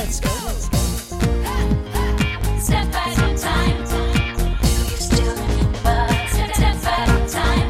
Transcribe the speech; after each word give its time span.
let's 0.00 0.20
go. 0.20 0.28
Step 2.58 2.94
at 2.94 3.18
a 3.18 3.28
time. 3.36 3.78
You 4.88 4.96
still 4.96 5.36
step, 6.32 6.50
step 6.56 6.84
at 6.86 7.08
a 7.08 7.20
time. 7.28 7.68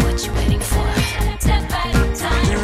What 0.00 0.16
you 0.24 0.32
waiting 0.38 0.62
for? 0.70 0.88
Step 1.40 1.72
at 1.80 1.94
a 1.94 2.06
time. 2.16 2.56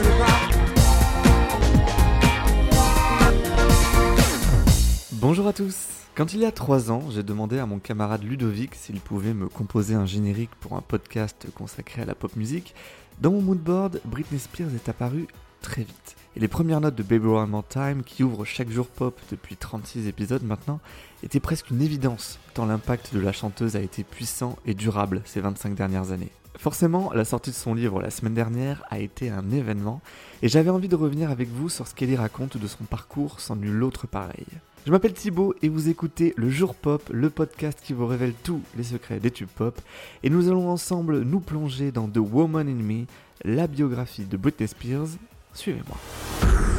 Bonjour 5.13 5.47
à 5.47 5.53
tous 5.53 5.77
Quand 6.15 6.33
il 6.33 6.41
y 6.41 6.47
a 6.47 6.53
3 6.53 6.91
ans, 6.91 7.03
j'ai 7.11 7.23
demandé 7.23 7.59
à 7.59 7.67
mon 7.67 7.79
camarade 7.79 8.23
Ludovic 8.23 8.75
s'il 8.75 9.01
pouvait 9.01 9.35
me 9.35 9.49
composer 9.49 9.95
un 9.95 10.07
générique 10.07 10.55
pour 10.61 10.75
un 10.77 10.83
podcast 10.83 11.49
consacré 11.55 12.03
à 12.03 12.07
la 12.07 12.15
pop 12.15 12.35
musique. 12.37 12.75
Dans 13.21 13.31
mon 13.31 13.43
moodboard, 13.43 14.01
Britney 14.07 14.39
Spears 14.39 14.75
est 14.75 14.89
apparue 14.89 15.27
très 15.63 15.83
vite. 15.83 16.17
Et 16.37 16.41
les 16.41 16.49
premières 16.49 16.81
notes 16.81 16.95
de 16.95 17.03
Baby 17.03 17.27
One 17.27 17.51
More 17.51 17.67
Time, 17.67 18.03
qui 18.05 18.23
ouvre 18.23 18.45
chaque 18.45 18.71
jour 18.71 18.87
pop 18.87 19.19
depuis 19.31 19.57
36 19.57 20.07
épisodes 20.09 20.43
maintenant, 20.43 20.81
étaient 21.23 21.41
presque 21.41 21.71
une 21.71 21.81
évidence, 21.81 22.39
tant 22.55 22.67
l'impact 22.67 23.15
de 23.15 23.21
la 23.21 23.33
chanteuse 23.33 23.77
a 23.77 23.81
été 23.81 24.03
puissant 24.03 24.59
et 24.67 24.75
durable 24.75 25.23
ces 25.25 25.41
25 25.41 25.75
dernières 25.75 26.11
années. 26.11 26.33
Forcément, 26.59 27.11
la 27.15 27.25
sortie 27.25 27.51
de 27.51 27.57
son 27.57 27.75
livre 27.75 28.03
la 28.03 28.11
semaine 28.11 28.35
dernière 28.35 28.85
a 28.91 28.99
été 28.99 29.31
un 29.31 29.51
événement, 29.51 30.01
et 30.43 30.49
j'avais 30.49 30.71
envie 30.71 30.89
de 30.89 30.97
revenir 30.97 31.31
avec 31.31 31.49
vous 31.49 31.69
sur 31.69 31.87
ce 31.87 31.95
qu'elle 31.95 32.11
y 32.11 32.17
raconte 32.17 32.57
de 32.57 32.67
son 32.67 32.85
parcours 32.85 33.41
sans 33.41 33.57
nul 33.57 33.83
autre 33.83 34.07
pareil. 34.07 34.47
Je 34.85 34.91
m'appelle 34.91 35.13
Thibaut 35.13 35.55
et 35.63 35.69
vous 35.69 35.89
écoutez 35.89 36.35
Le 36.37 36.51
Jour 36.51 36.75
Pop, 36.75 37.09
le 37.13 37.31
podcast 37.31 37.79
qui 37.85 37.93
vous 37.93 38.07
révèle 38.07 38.35
tous 38.43 38.61
les 38.77 38.83
secrets 38.83 39.21
des 39.21 39.31
tubes 39.31 39.47
pop. 39.47 39.81
Et 40.25 40.31
nous 40.31 40.49
allons 40.49 40.69
ensemble 40.69 41.21
nous 41.21 41.39
plonger 41.39 41.93
dans 41.93 42.09
The 42.09 42.19
Woman 42.19 42.69
in 42.69 42.83
Me, 42.83 43.05
la 43.45 43.69
biographie 43.69 44.25
de 44.25 44.37
Britney 44.37 44.67
Spears. 44.67 45.11
Suivez-moi. 45.55 45.99
Step 46.41 46.72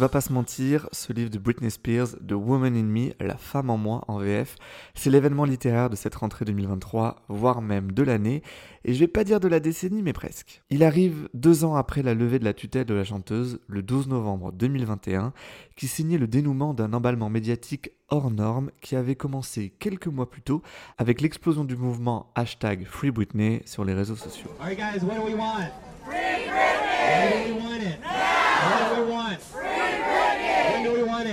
va 0.00 0.08
pas 0.08 0.22
se 0.22 0.32
mentir, 0.32 0.88
ce 0.92 1.12
livre 1.12 1.28
de 1.28 1.38
Britney 1.38 1.70
Spears, 1.70 2.16
The 2.26 2.32
Woman 2.32 2.74
in 2.74 2.84
Me, 2.84 3.12
La 3.20 3.36
femme 3.36 3.68
en 3.68 3.76
moi 3.76 4.02
en 4.08 4.18
VF, 4.18 4.56
c'est 4.94 5.10
l'événement 5.10 5.44
littéraire 5.44 5.90
de 5.90 5.96
cette 5.96 6.14
rentrée 6.14 6.46
2023, 6.46 7.16
voire 7.28 7.60
même 7.60 7.92
de 7.92 8.02
l'année, 8.02 8.42
et 8.84 8.94
je 8.94 9.00
vais 9.00 9.08
pas 9.08 9.24
dire 9.24 9.40
de 9.40 9.48
la 9.48 9.60
décennie, 9.60 10.02
mais 10.02 10.14
presque. 10.14 10.62
Il 10.70 10.84
arrive 10.84 11.28
deux 11.34 11.64
ans 11.66 11.76
après 11.76 12.02
la 12.02 12.14
levée 12.14 12.38
de 12.38 12.46
la 12.46 12.54
tutelle 12.54 12.86
de 12.86 12.94
la 12.94 13.04
chanteuse, 13.04 13.60
le 13.66 13.82
12 13.82 14.08
novembre 14.08 14.52
2021, 14.52 15.34
qui 15.76 15.86
signait 15.86 16.16
le 16.16 16.26
dénouement 16.26 16.72
d'un 16.72 16.94
emballement 16.94 17.28
médiatique 17.28 17.90
hors 18.08 18.30
norme 18.30 18.70
qui 18.80 18.96
avait 18.96 19.16
commencé 19.16 19.68
quelques 19.78 20.06
mois 20.06 20.30
plus 20.30 20.40
tôt 20.40 20.62
avec 20.96 21.20
l'explosion 21.20 21.64
du 21.64 21.76
mouvement 21.76 22.32
hashtag 22.34 22.86
Free 22.86 23.10
Britney 23.10 23.60
sur 23.66 23.84
les 23.84 23.92
réseaux 23.92 24.16
sociaux. 24.16 24.50
All 24.60 24.68
right, 24.68 24.78
guys, 24.78 25.04
what 25.04 25.16
do 25.16 25.26
we 25.26 25.34
want? 25.34 25.68
Free 26.06 26.16
Britney! 26.16 27.48
Do 27.48 27.54
we 27.54 27.60
want 27.60 27.82
it? 27.82 27.98
What 28.00 28.96
do 28.96 29.02
we 29.02 29.10
want? 29.12 29.40
Free 29.40 29.60
Britney! 29.60 30.72
When 30.72 30.84
do 30.84 30.92
we 30.92 31.02
want 31.02 31.26
it? 31.26 31.29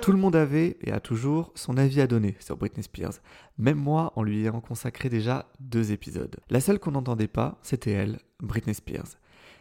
Tout 0.00 0.12
le 0.12 0.18
monde 0.18 0.36
avait 0.36 0.76
et 0.82 0.92
a 0.92 1.00
toujours 1.00 1.52
son 1.54 1.76
avis 1.76 2.00
à 2.00 2.06
donner 2.06 2.36
sur 2.38 2.56
Britney 2.56 2.82
Spears, 2.82 3.14
même 3.58 3.78
moi 3.78 4.12
en 4.16 4.22
lui 4.22 4.40
ayant 4.40 4.60
consacré 4.60 5.08
déjà 5.08 5.48
deux 5.58 5.92
épisodes. 5.92 6.36
La 6.48 6.60
seule 6.60 6.78
qu'on 6.78 6.92
n'entendait 6.92 7.26
pas, 7.26 7.58
c'était 7.62 7.92
elle, 7.92 8.20
Britney 8.40 8.74
Spears. 8.74 9.16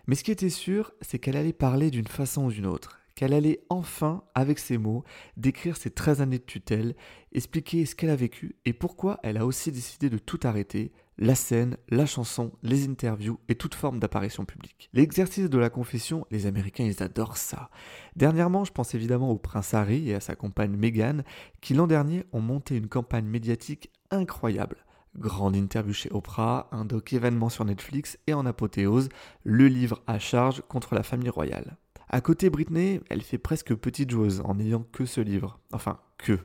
Mais 0.08 0.16
ce 0.16 0.24
qui 0.24 0.32
était 0.32 0.50
sûr, 0.50 0.92
c'est 1.02 1.20
qu'elle 1.20 1.38
allait 1.38 1.54
parler 1.54 1.90
d'une 1.90 2.08
façon 2.08 2.46
ou 2.46 2.52
d'une 2.52 2.68
autre, 2.68 3.00
qu'elle 3.16 3.34
allait 3.34 3.62
enfin, 3.70 4.24
avec 4.36 4.60
ses 4.60 4.78
mots, 4.78 5.04
décrire 5.38 5.78
ses 5.78 5.90
13 5.90 6.22
années 6.22 6.38
de 6.38 6.44
tutelle, 6.44 6.96
expliquer 7.32 7.86
ce 7.86 7.96
qu'elle 7.96 8.10
a 8.10 8.16
vécu 8.16 8.56
et 8.66 8.74
pourquoi 8.74 9.20
elle 9.24 9.38
a 9.38 9.46
aussi 9.46 9.72
décidé 9.72 10.10
de 10.10 10.18
tout 10.18 10.40
arrêter, 10.44 10.92
la 11.18 11.36
scène, 11.36 11.78
la 11.90 12.06
chanson, 12.06 12.52
les 12.62 12.88
interviews 12.88 13.40
et 13.48 13.56
toute 13.56 13.76
forme 13.76 14.00
d'apparition 14.00 14.46
publique. 14.46 14.90
L'exercice 14.94 15.50
de 15.50 15.58
la 15.58 15.70
confession, 15.70 16.26
les 16.32 16.46
Américains, 16.46 16.84
ils 16.84 17.04
adorent 17.04 17.38
ça. 17.38 17.70
Dernièrement, 18.16 18.66
je 18.66 18.72
pense 18.72 18.96
évidemment 18.96 19.32
au 19.32 19.38
prince 19.38 19.74
Harry 19.74 20.10
et 20.10 20.16
à 20.16 20.20
sa 20.20 20.36
compagne 20.36 20.76
Meghan, 20.76 21.24
qui 21.62 21.74
l'an 21.74 21.88
dernier 21.88 22.26
ont 22.34 22.42
monté 22.42 22.76
une 22.76 22.88
campagne 22.88 23.26
médiatique 23.26 23.92
incroyable. 24.12 24.78
Grande 25.18 25.56
interview 25.56 25.94
chez 25.94 26.12
Oprah, 26.12 26.68
un 26.72 26.84
doc 26.84 27.14
événement 27.14 27.50
sur 27.50 27.64
Netflix 27.64 28.18
et 28.28 28.34
en 28.34 28.46
apothéose, 28.46 29.08
le 29.44 29.68
livre 29.68 30.02
à 30.08 30.20
charge 30.20 30.62
contre 30.68 30.94
la 30.94 31.04
famille 31.04 31.30
royale. 31.30 31.78
À 32.10 32.22
côté 32.22 32.50
Britney, 32.50 33.02
elle 33.10 33.22
fait 33.22 33.38
presque 33.38 33.74
petite 33.74 34.12
joueuse 34.12 34.42
en 34.44 34.56
n'ayant 34.56 34.86
que 34.92 35.06
ce 35.06 35.22
livre. 35.22 35.60
Enfin, 35.72 36.00
que. 36.18 36.40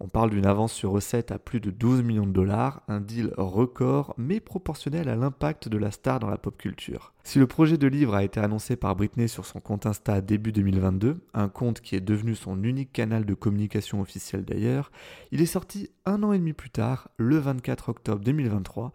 On 0.00 0.08
parle 0.08 0.30
d'une 0.30 0.46
avance 0.46 0.72
sur 0.72 0.90
recette 0.90 1.30
à 1.30 1.38
plus 1.38 1.60
de 1.60 1.70
12 1.70 2.02
millions 2.02 2.26
de 2.26 2.32
dollars, 2.32 2.82
un 2.88 3.00
deal 3.00 3.32
record, 3.36 4.14
mais 4.18 4.40
proportionnel 4.40 5.08
à 5.08 5.14
l'impact 5.14 5.68
de 5.68 5.78
la 5.78 5.92
star 5.92 6.18
dans 6.18 6.28
la 6.28 6.36
pop 6.36 6.58
culture. 6.58 7.12
Si 7.22 7.38
le 7.38 7.46
projet 7.46 7.78
de 7.78 7.86
livre 7.86 8.14
a 8.14 8.24
été 8.24 8.40
annoncé 8.40 8.74
par 8.74 8.96
Britney 8.96 9.28
sur 9.28 9.46
son 9.46 9.60
compte 9.60 9.86
Insta 9.86 10.20
début 10.20 10.50
2022, 10.50 11.16
un 11.32 11.48
compte 11.48 11.80
qui 11.80 11.94
est 11.94 12.00
devenu 12.00 12.34
son 12.34 12.62
unique 12.64 12.92
canal 12.92 13.24
de 13.24 13.34
communication 13.34 14.00
officiel 14.00 14.44
d'ailleurs, 14.44 14.90
il 15.30 15.40
est 15.40 15.46
sorti 15.46 15.90
un 16.06 16.24
an 16.24 16.32
et 16.32 16.38
demi 16.38 16.54
plus 16.54 16.70
tard, 16.70 17.08
le 17.16 17.38
24 17.38 17.88
octobre 17.88 18.22
2023, 18.22 18.92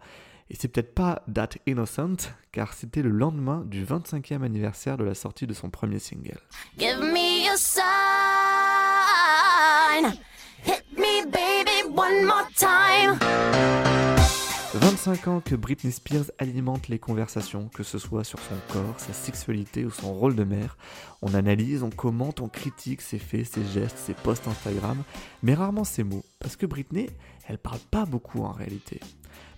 et 0.50 0.56
c'est 0.58 0.68
peut-être 0.68 0.94
pas 0.94 1.24
That 1.32 1.50
Innocent, 1.66 2.16
car 2.52 2.74
c'était 2.74 3.02
le 3.02 3.10
lendemain 3.10 3.64
du 3.64 3.84
25e 3.84 4.42
anniversaire 4.42 4.98
de 4.98 5.04
la 5.04 5.14
sortie 5.14 5.46
de 5.46 5.54
son 5.54 5.70
premier 5.70 5.98
single. 5.98 6.40
Give 6.76 7.00
me 7.00 7.56
sign. 7.56 7.80
Hit 12.10 12.22
me, 12.22 12.26
baby, 12.26 12.26
one 12.26 12.26
more 12.26 12.46
time. 12.56 13.18
25 14.74 15.28
ans 15.28 15.40
que 15.40 15.56
Britney 15.56 15.92
Spears 15.92 16.30
alimente 16.38 16.88
les 16.88 16.98
conversations, 16.98 17.68
que 17.74 17.82
ce 17.82 17.98
soit 17.98 18.24
sur 18.24 18.38
son 18.38 18.54
corps, 18.72 18.98
sa 18.98 19.12
sexualité 19.12 19.84
ou 19.84 19.90
son 19.90 20.12
rôle 20.14 20.36
de 20.36 20.44
mère. 20.44 20.76
On 21.22 21.34
analyse, 21.34 21.82
on 21.82 21.90
commente, 21.90 22.40
on 22.40 22.48
critique 22.48 23.00
ses 23.00 23.18
faits, 23.18 23.46
ses 23.46 23.64
gestes, 23.64 23.98
ses 23.98 24.14
posts 24.14 24.46
Instagram, 24.48 25.02
mais 25.42 25.54
rarement 25.54 25.84
ses 25.84 26.04
mots, 26.04 26.24
parce 26.38 26.56
que 26.56 26.66
Britney, 26.66 27.10
elle 27.48 27.58
parle 27.58 27.80
pas 27.90 28.06
beaucoup 28.06 28.42
en 28.42 28.52
réalité. 28.52 29.00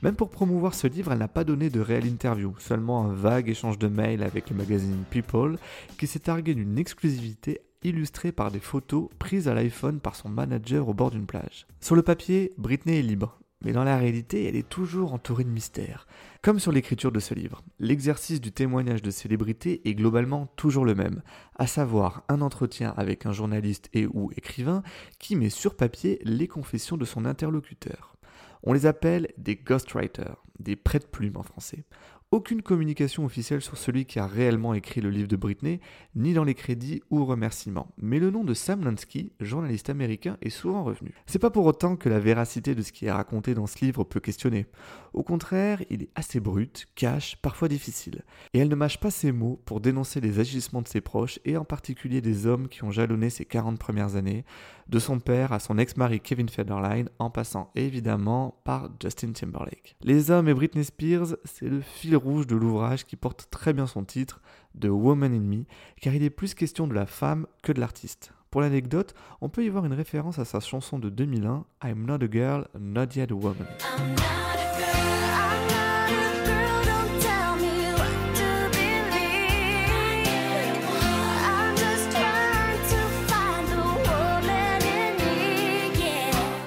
Même 0.03 0.17
pour 0.17 0.31
promouvoir 0.31 0.75
ce 0.75 0.87
livre, 0.87 1.13
elle 1.13 1.19
n'a 1.19 1.29
pas 1.29 1.45
donné 1.45 1.71
de 1.71 1.81
réelle 1.81 2.07
interview, 2.07 2.55
seulement 2.59 3.05
un 3.05 3.13
vague 3.13 3.49
échange 3.49 3.79
de 3.79 3.89
mails 3.89 4.23
avec 4.23 4.51
le 4.51 4.57
magazine 4.57 5.05
People, 5.11 5.59
qui 5.99 6.07
s'est 6.07 6.21
targué 6.21 6.55
d'une 6.55 6.79
exclusivité 6.79 7.61
illustrée 7.85 8.33
par 8.33 8.51
des 8.51 8.61
photos 8.61 9.09
prises 9.19 9.49
à 9.49 9.55
l'iPhone 9.55 10.01
par 10.01 10.17
son 10.17 10.29
manager 10.29 10.89
au 10.89 10.95
bord 10.95 11.11
d'une 11.11 11.27
plage. 11.27 11.67
Sur 11.81 11.95
le 11.95 12.03
papier, 12.03 12.53
Britney 12.59 12.99
est 12.99 13.03
libre, 13.03 13.39
mais 13.65 13.73
dans 13.73 13.85
la 13.85 13.97
réalité, 13.97 14.45
elle 14.45 14.57
est 14.57 14.69
toujours 14.69 15.13
entourée 15.13 15.45
de 15.45 15.49
mystères. 15.49 16.07
Comme 16.43 16.59
sur 16.59 16.73
l'écriture 16.73 17.13
de 17.13 17.21
ce 17.21 17.35
livre, 17.35 17.63
l'exercice 17.79 18.41
du 18.41 18.53
témoignage 18.53 19.03
de 19.03 19.11
célébrité 19.11 19.89
est 19.89 19.95
globalement 19.95 20.47
toujours 20.57 20.85
le 20.85 20.95
même, 20.95 21.23
à 21.57 21.67
savoir 21.67 22.25
un 22.29 22.41
entretien 22.41 22.93
avec 22.97 23.27
un 23.27 23.33
journaliste 23.33 23.89
et 23.93 24.07
ou 24.07 24.31
écrivain 24.37 24.83
qui 25.19 25.37
met 25.37 25.51
sur 25.51 25.77
papier 25.77 26.21
les 26.25 26.49
confessions 26.49 26.97
de 26.97 27.05
son 27.05 27.25
interlocuteur. 27.25 28.17
On 28.65 28.73
les 28.73 28.87
appelle 28.87 29.29
des 29.39 29.57
ghostwriters, 29.57 30.37
des 30.59 30.77
prêtes-plumes 30.77 31.37
en 31.37 31.43
français. 31.43 31.85
Aucune 32.33 32.63
communication 32.63 33.27
officielle 33.27 33.61
sur 33.61 33.77
celui 33.77 34.07
qui 34.07 34.19
a 34.19 34.27
réellement 34.27 34.73
écrit 34.73 35.03
le 35.03 35.11
livre 35.11 35.29
de 35.29 35.37
Britney, 35.37 35.81
ni 36.15 36.33
dans 36.33 36.45
les 36.45 36.55
crédits 36.55 37.03
ou 37.11 37.27
remerciements. 37.27 37.89
Mais 37.99 38.19
le 38.19 38.31
nom 38.31 38.43
de 38.43 38.55
Sam 38.55 38.83
Lansky, 38.83 39.33
journaliste 39.39 39.91
américain, 39.91 40.39
est 40.41 40.49
souvent 40.49 40.83
revenu. 40.83 41.13
C'est 41.27 41.39
pas 41.39 41.51
pour 41.51 41.67
autant 41.67 41.95
que 41.95 42.09
la 42.09 42.19
véracité 42.19 42.75
de 42.75 42.81
ce 42.81 42.91
qui 42.91 43.05
est 43.05 43.13
raconté 43.13 43.53
dans 43.53 43.67
ce 43.67 43.85
livre 43.85 44.05
peut 44.05 44.19
questionner. 44.19 44.65
Au 45.13 45.23
contraire, 45.23 45.83
il 45.91 46.05
est 46.05 46.11
assez 46.15 46.41
brut, 46.41 46.89
cash, 46.95 47.37
parfois 47.43 47.69
difficile. 47.69 48.23
Et 48.55 48.61
elle 48.61 48.71
ne 48.71 48.77
mâche 48.77 48.99
pas 48.99 49.11
ses 49.11 49.31
mots 49.31 49.61
pour 49.67 49.83
dénoncer 49.83 50.23
les 50.23 50.41
agissements 50.41 50.81
de 50.81 50.89
ses 50.89 51.03
proches, 51.03 51.39
et 51.45 51.59
en 51.59 51.67
particulier 51.67 52.23
des 52.23 52.47
hommes 52.47 52.69
qui 52.69 52.83
ont 52.83 52.91
jalonné 52.91 53.29
ses 53.29 53.45
40 53.45 53.79
premières 53.79 54.17
années, 54.17 54.47
de 54.89 54.99
son 54.99 55.21
père 55.21 55.53
à 55.53 55.59
son 55.59 55.77
ex-mari 55.77 56.21
Kevin 56.21 56.49
Federline, 56.49 57.11
en 57.19 57.29
passant 57.29 57.71
évidemment 57.75 58.59
par 58.65 58.89
Justin 59.03 59.33
Timberlake. 59.33 59.97
Les 60.03 60.31
hommes 60.31 60.49
et 60.49 60.55
Britney 60.55 60.85
Spears, 60.85 61.37
c'est 61.45 61.69
le 61.69 61.83
fil 61.83 62.17
rouge 62.23 62.47
de 62.47 62.57
l'ouvrage 62.57 63.05
qui 63.05 63.17
porte 63.17 63.49
très 63.51 63.73
bien 63.73 63.87
son 63.87 64.05
titre, 64.05 64.41
The 64.81 64.87
Woman 64.87 65.33
in 65.33 65.41
Me, 65.41 65.65
car 66.01 66.15
il 66.15 66.23
est 66.23 66.31
plus 66.31 66.55
question 66.55 66.87
de 66.87 66.95
la 66.95 67.07
femme 67.07 67.47
que 67.63 67.73
de 67.73 67.81
l'artiste. 67.81 68.33
Pour 68.51 68.61
l'anecdote, 68.61 69.15
on 69.41 69.49
peut 69.49 69.65
y 69.65 69.69
voir 69.69 69.87
une 69.87 69.95
référence 69.95 70.39
à 70.39 70.45
sa 70.45 70.61
chanson 70.61 70.99
de 70.99 71.09
2001, 71.09 71.65
I'm 71.85 72.05
Not 72.05 72.25
a 72.25 72.31
Girl, 72.31 72.69
Not 72.79 73.15
Yet 73.15 73.31
a 73.31 73.35
Woman. 73.35 73.67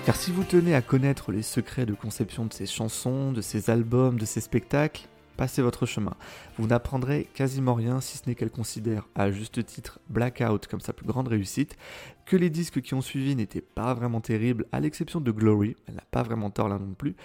Car 0.06 0.16
si 0.16 0.32
vous 0.32 0.44
tenez 0.44 0.76
à 0.76 0.84
connaître 0.84 1.32
les 1.32 1.42
secrets 1.42 1.88
de 1.88 1.96
conception 1.96 2.46
de 2.46 2.54
ses 2.54 2.68
chansons, 2.68 3.32
de 3.32 3.42
ses 3.42 3.72
albums, 3.72 4.20
de 4.20 4.26
ses 4.26 4.40
spectacles, 4.40 5.08
passez 5.36 5.62
votre 5.62 5.86
chemin. 5.86 6.16
Vous 6.58 6.68
n'apprendrez 6.68 7.28
quasiment 7.34 7.74
rien 7.74 8.02
si 8.02 8.18
ce 8.18 8.24
n'est 8.28 8.36
qu'elle 8.36 8.52
considère, 8.52 9.08
à 9.16 9.32
juste 9.32 9.66
titre, 9.66 10.00
Blackout 10.10 10.68
comme 10.68 10.82
sa 10.82 10.94
plus 10.94 11.06
grande 11.06 11.28
réussite, 11.28 11.78
que 12.26 12.36
les 12.36 12.50
disques 12.50 12.82
qui 12.82 12.94
ont 12.94 13.02
suivi 13.02 13.36
n'étaient 13.36 13.62
pas 13.62 13.94
vraiment 13.94 14.22
terribles, 14.22 14.66
à 14.72 14.80
l'exception 14.80 15.22
de 15.22 15.32
Glory, 15.32 15.76
elle 15.88 15.96
n'a 15.96 16.04
pas 16.12 16.24
vraiment 16.24 16.50
tort 16.50 16.70
là 16.70 16.80
non 16.80 16.94
plus, 16.94 17.16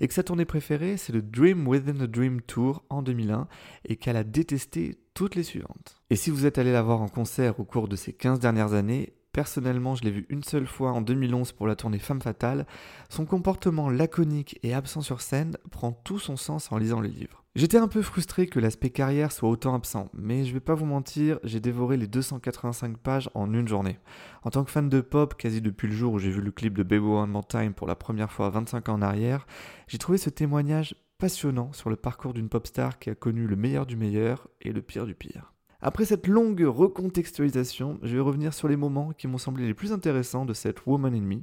et 0.00 0.08
que 0.08 0.14
sa 0.14 0.22
tournée 0.22 0.44
préférée, 0.44 0.96
c'est 0.96 1.12
le 1.12 1.22
Dream 1.22 1.66
Within 1.68 2.00
a 2.00 2.06
Dream 2.06 2.40
Tour 2.42 2.82
en 2.90 3.02
2001, 3.02 3.48
et 3.86 3.96
qu'elle 3.96 4.16
a 4.16 4.24
détesté 4.24 4.98
toutes 5.14 5.34
les 5.34 5.42
suivantes. 5.42 6.00
Et 6.10 6.16
si 6.16 6.30
vous 6.30 6.46
êtes 6.46 6.58
allé 6.58 6.72
la 6.72 6.82
voir 6.82 7.02
en 7.02 7.08
concert 7.08 7.60
au 7.60 7.64
cours 7.64 7.88
de 7.88 7.96
ces 7.96 8.12
15 8.12 8.40
dernières 8.40 8.72
années, 8.72 9.12
Personnellement, 9.32 9.94
je 9.94 10.02
l'ai 10.02 10.10
vu 10.10 10.26
une 10.28 10.42
seule 10.42 10.66
fois 10.66 10.90
en 10.90 11.00
2011 11.00 11.52
pour 11.52 11.68
la 11.68 11.76
tournée 11.76 12.00
Femme 12.00 12.20
Fatale. 12.20 12.66
Son 13.08 13.26
comportement 13.26 13.88
laconique 13.88 14.58
et 14.64 14.74
absent 14.74 15.02
sur 15.02 15.20
scène 15.20 15.56
prend 15.70 15.92
tout 15.92 16.18
son 16.18 16.36
sens 16.36 16.72
en 16.72 16.78
lisant 16.78 17.00
le 17.00 17.08
livre. 17.08 17.44
J'étais 17.56 17.78
un 17.78 17.88
peu 17.88 18.02
frustré 18.02 18.46
que 18.46 18.60
l'aspect 18.60 18.90
carrière 18.90 19.32
soit 19.32 19.48
autant 19.48 19.74
absent, 19.74 20.08
mais 20.14 20.44
je 20.44 20.52
vais 20.52 20.60
pas 20.60 20.74
vous 20.74 20.86
mentir, 20.86 21.40
j'ai 21.42 21.58
dévoré 21.58 21.96
les 21.96 22.06
285 22.06 22.96
pages 22.96 23.28
en 23.34 23.52
une 23.52 23.66
journée. 23.66 23.98
En 24.44 24.50
tant 24.50 24.64
que 24.64 24.70
fan 24.70 24.88
de 24.88 25.00
pop, 25.00 25.34
quasi 25.36 25.60
depuis 25.60 25.88
le 25.88 25.94
jour 25.94 26.12
où 26.12 26.18
j'ai 26.20 26.30
vu 26.30 26.40
le 26.40 26.52
clip 26.52 26.76
de 26.78 26.84
Baby 26.84 27.06
One 27.06 27.30
More 27.30 27.46
Time 27.46 27.74
pour 27.74 27.88
la 27.88 27.96
première 27.96 28.30
fois 28.30 28.50
25 28.50 28.88
ans 28.88 28.94
en 28.94 29.02
arrière, 29.02 29.46
j'ai 29.88 29.98
trouvé 29.98 30.16
ce 30.16 30.30
témoignage 30.30 30.94
passionnant 31.18 31.72
sur 31.72 31.90
le 31.90 31.96
parcours 31.96 32.34
d'une 32.34 32.48
pop 32.48 32.66
star 32.66 32.98
qui 32.98 33.10
a 33.10 33.16
connu 33.16 33.46
le 33.46 33.56
meilleur 33.56 33.84
du 33.84 33.96
meilleur 33.96 34.48
et 34.60 34.72
le 34.72 34.80
pire 34.80 35.06
du 35.06 35.14
pire. 35.14 35.52
Après 35.82 36.04
cette 36.04 36.26
longue 36.26 36.60
recontextualisation, 36.60 37.98
je 38.02 38.14
vais 38.14 38.20
revenir 38.20 38.52
sur 38.52 38.68
les 38.68 38.76
moments 38.76 39.12
qui 39.16 39.26
m'ont 39.26 39.38
semblé 39.38 39.66
les 39.66 39.72
plus 39.72 39.92
intéressants 39.92 40.44
de 40.44 40.52
cette 40.52 40.84
Woman 40.84 41.14
in 41.14 41.22
Me. 41.22 41.38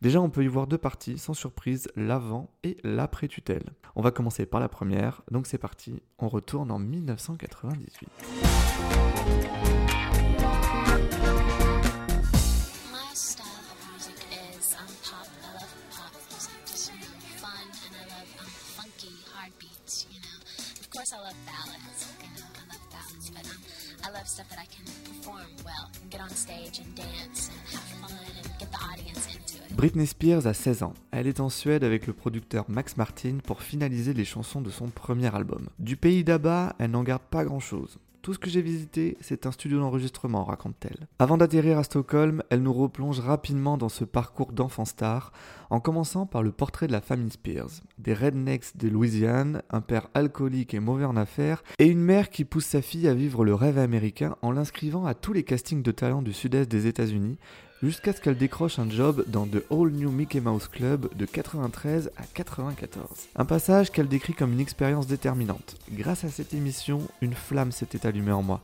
Déjà, 0.00 0.22
on 0.22 0.30
peut 0.30 0.42
y 0.42 0.48
voir 0.48 0.66
deux 0.66 0.78
parties, 0.78 1.18
sans 1.18 1.34
surprise, 1.34 1.88
l'avant 1.94 2.48
et 2.62 2.78
l'après-tutelle. 2.82 3.74
On 3.94 4.00
va 4.00 4.10
commencer 4.10 4.46
par 4.46 4.60
la 4.60 4.70
première, 4.70 5.22
donc 5.30 5.46
c'est 5.46 5.58
parti, 5.58 6.00
on 6.18 6.28
retourne 6.28 6.70
en 6.70 6.78
1998. 6.78 8.08
Britney 29.76 30.06
Spears 30.06 30.46
a 30.46 30.54
16 30.54 30.82
ans. 30.82 30.94
Elle 31.10 31.26
est 31.26 31.40
en 31.40 31.50
Suède 31.50 31.84
avec 31.84 32.06
le 32.06 32.12
producteur 32.12 32.64
Max 32.68 32.96
Martin 32.96 33.38
pour 33.44 33.62
finaliser 33.62 34.14
les 34.14 34.24
chansons 34.24 34.60
de 34.60 34.70
son 34.70 34.88
premier 34.88 35.34
album. 35.34 35.68
Du 35.78 35.96
pays 35.96 36.24
d'Abba, 36.24 36.74
elle 36.78 36.92
n'en 36.92 37.02
garde 37.02 37.22
pas 37.22 37.44
grand-chose. 37.44 37.98
Tout 38.24 38.32
ce 38.32 38.38
que 38.38 38.48
j'ai 38.48 38.62
visité, 38.62 39.18
c'est 39.20 39.44
un 39.44 39.52
studio 39.52 39.80
d'enregistrement, 39.80 40.44
raconte-t-elle. 40.44 41.08
Avant 41.18 41.36
d'atterrir 41.36 41.76
à 41.76 41.84
Stockholm, 41.84 42.42
elle 42.48 42.62
nous 42.62 42.72
replonge 42.72 43.20
rapidement 43.20 43.76
dans 43.76 43.90
ce 43.90 44.02
parcours 44.06 44.52
d'enfant 44.52 44.86
star, 44.86 45.30
en 45.68 45.78
commençant 45.78 46.24
par 46.24 46.42
le 46.42 46.50
portrait 46.50 46.86
de 46.86 46.92
la 46.92 47.02
famille 47.02 47.30
Spears. 47.30 47.82
Des 47.98 48.14
rednecks 48.14 48.78
de 48.78 48.88
Louisiane, 48.88 49.60
un 49.68 49.82
père 49.82 50.08
alcoolique 50.14 50.72
et 50.72 50.80
mauvais 50.80 51.04
en 51.04 51.18
affaires, 51.18 51.62
et 51.78 51.84
une 51.84 52.00
mère 52.00 52.30
qui 52.30 52.46
pousse 52.46 52.64
sa 52.64 52.80
fille 52.80 53.08
à 53.08 53.14
vivre 53.14 53.44
le 53.44 53.54
rêve 53.54 53.76
américain 53.76 54.36
en 54.40 54.52
l'inscrivant 54.52 55.04
à 55.04 55.12
tous 55.12 55.34
les 55.34 55.42
castings 55.42 55.82
de 55.82 55.90
talent 55.90 56.22
du 56.22 56.32
sud-est 56.32 56.70
des 56.70 56.86
États-Unis, 56.86 57.36
jusqu'à 57.82 58.12
ce 58.12 58.20
qu'elle 58.20 58.36
décroche 58.36 58.78
un 58.78 58.88
job 58.88 59.24
dans 59.26 59.46
The 59.46 59.64
All 59.70 59.90
New 59.90 60.10
Mickey 60.10 60.40
Mouse 60.40 60.68
Club 60.68 61.08
de 61.16 61.26
93 61.26 62.10
à 62.16 62.22
94. 62.34 63.08
Un 63.36 63.44
passage 63.44 63.90
qu'elle 63.90 64.08
décrit 64.08 64.34
comme 64.34 64.52
une 64.52 64.60
expérience 64.60 65.06
déterminante. 65.06 65.76
Grâce 65.92 66.24
à 66.24 66.28
cette 66.28 66.54
émission, 66.54 67.02
une 67.20 67.34
flamme 67.34 67.72
s'était 67.72 68.06
allumée 68.06 68.32
en 68.32 68.42
moi. 68.42 68.62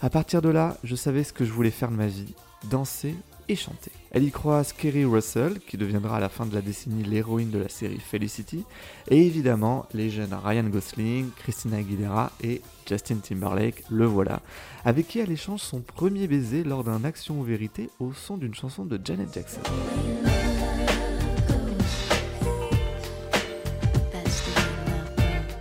À 0.00 0.10
partir 0.10 0.42
de 0.42 0.48
là, 0.48 0.76
je 0.84 0.96
savais 0.96 1.24
ce 1.24 1.32
que 1.32 1.44
je 1.44 1.52
voulais 1.52 1.70
faire 1.70 1.90
de 1.90 1.96
ma 1.96 2.06
vie, 2.06 2.34
danser 2.70 3.14
et 3.48 3.56
chanter. 3.56 3.92
Elle 4.10 4.24
y 4.24 4.30
croise 4.30 4.72
Kerry 4.72 5.04
Russell, 5.04 5.58
qui 5.60 5.76
deviendra 5.76 6.16
à 6.16 6.20
la 6.20 6.30
fin 6.30 6.46
de 6.46 6.54
la 6.54 6.62
décennie 6.62 7.02
l'héroïne 7.02 7.50
de 7.50 7.58
la 7.58 7.68
série 7.68 8.00
Felicity, 8.00 8.64
et 9.10 9.26
évidemment 9.26 9.86
les 9.92 10.08
jeunes 10.08 10.32
Ryan 10.32 10.64
Gosling, 10.64 11.30
Christina 11.36 11.76
Aguilera 11.76 12.32
et 12.42 12.62
Justin 12.88 13.16
Timberlake, 13.16 13.84
le 13.90 14.06
voilà, 14.06 14.40
avec 14.86 15.08
qui 15.08 15.18
elle 15.18 15.30
échange 15.30 15.60
son 15.60 15.80
premier 15.80 16.26
baiser 16.26 16.64
lors 16.64 16.84
d'un 16.84 17.04
action 17.04 17.38
ou 17.38 17.42
vérité 17.42 17.90
au 18.00 18.14
son 18.14 18.38
d'une 18.38 18.54
chanson 18.54 18.86
de 18.86 18.98
Janet 19.04 19.32
Jackson. 19.34 19.60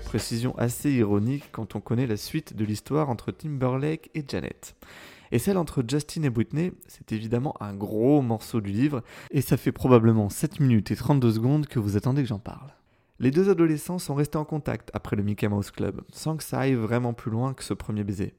Précision 0.05 0.57
assez 0.57 0.89
ironique 0.93 1.43
quand 1.51 1.75
on 1.75 1.81
connaît 1.81 2.07
la 2.07 2.15
suite 2.15 2.55
de 2.55 2.63
l'histoire 2.63 3.09
entre 3.09 3.31
Timberlake 3.33 4.09
et 4.15 4.23
Janet. 4.25 4.73
Et 5.31 5.39
celle 5.39 5.57
entre 5.57 5.83
Justin 5.87 6.23
et 6.23 6.29
Britney, 6.29 6.71
c'est 6.87 7.11
évidemment 7.11 7.55
un 7.61 7.73
gros 7.73 8.21
morceau 8.21 8.61
du 8.61 8.71
livre, 8.71 9.03
et 9.31 9.41
ça 9.41 9.57
fait 9.57 9.71
probablement 9.71 10.29
7 10.29 10.59
minutes 10.59 10.91
et 10.91 10.95
32 10.95 11.31
secondes 11.31 11.67
que 11.67 11.79
vous 11.79 11.97
attendez 11.97 12.21
que 12.21 12.27
j'en 12.29 12.39
parle. 12.39 12.71
Les 13.19 13.31
deux 13.31 13.49
adolescents 13.49 13.97
sont 13.97 14.13
restés 14.13 14.37
en 14.37 14.45
contact 14.45 14.91
après 14.93 15.15
le 15.15 15.23
Mickey 15.23 15.47
Mouse 15.47 15.71
Club, 15.71 16.01
sans 16.11 16.37
que 16.37 16.43
ça 16.43 16.59
aille 16.59 16.75
vraiment 16.75 17.13
plus 17.13 17.31
loin 17.31 17.53
que 17.53 17.63
ce 17.63 17.73
premier 17.73 18.03
baiser. 18.03 18.35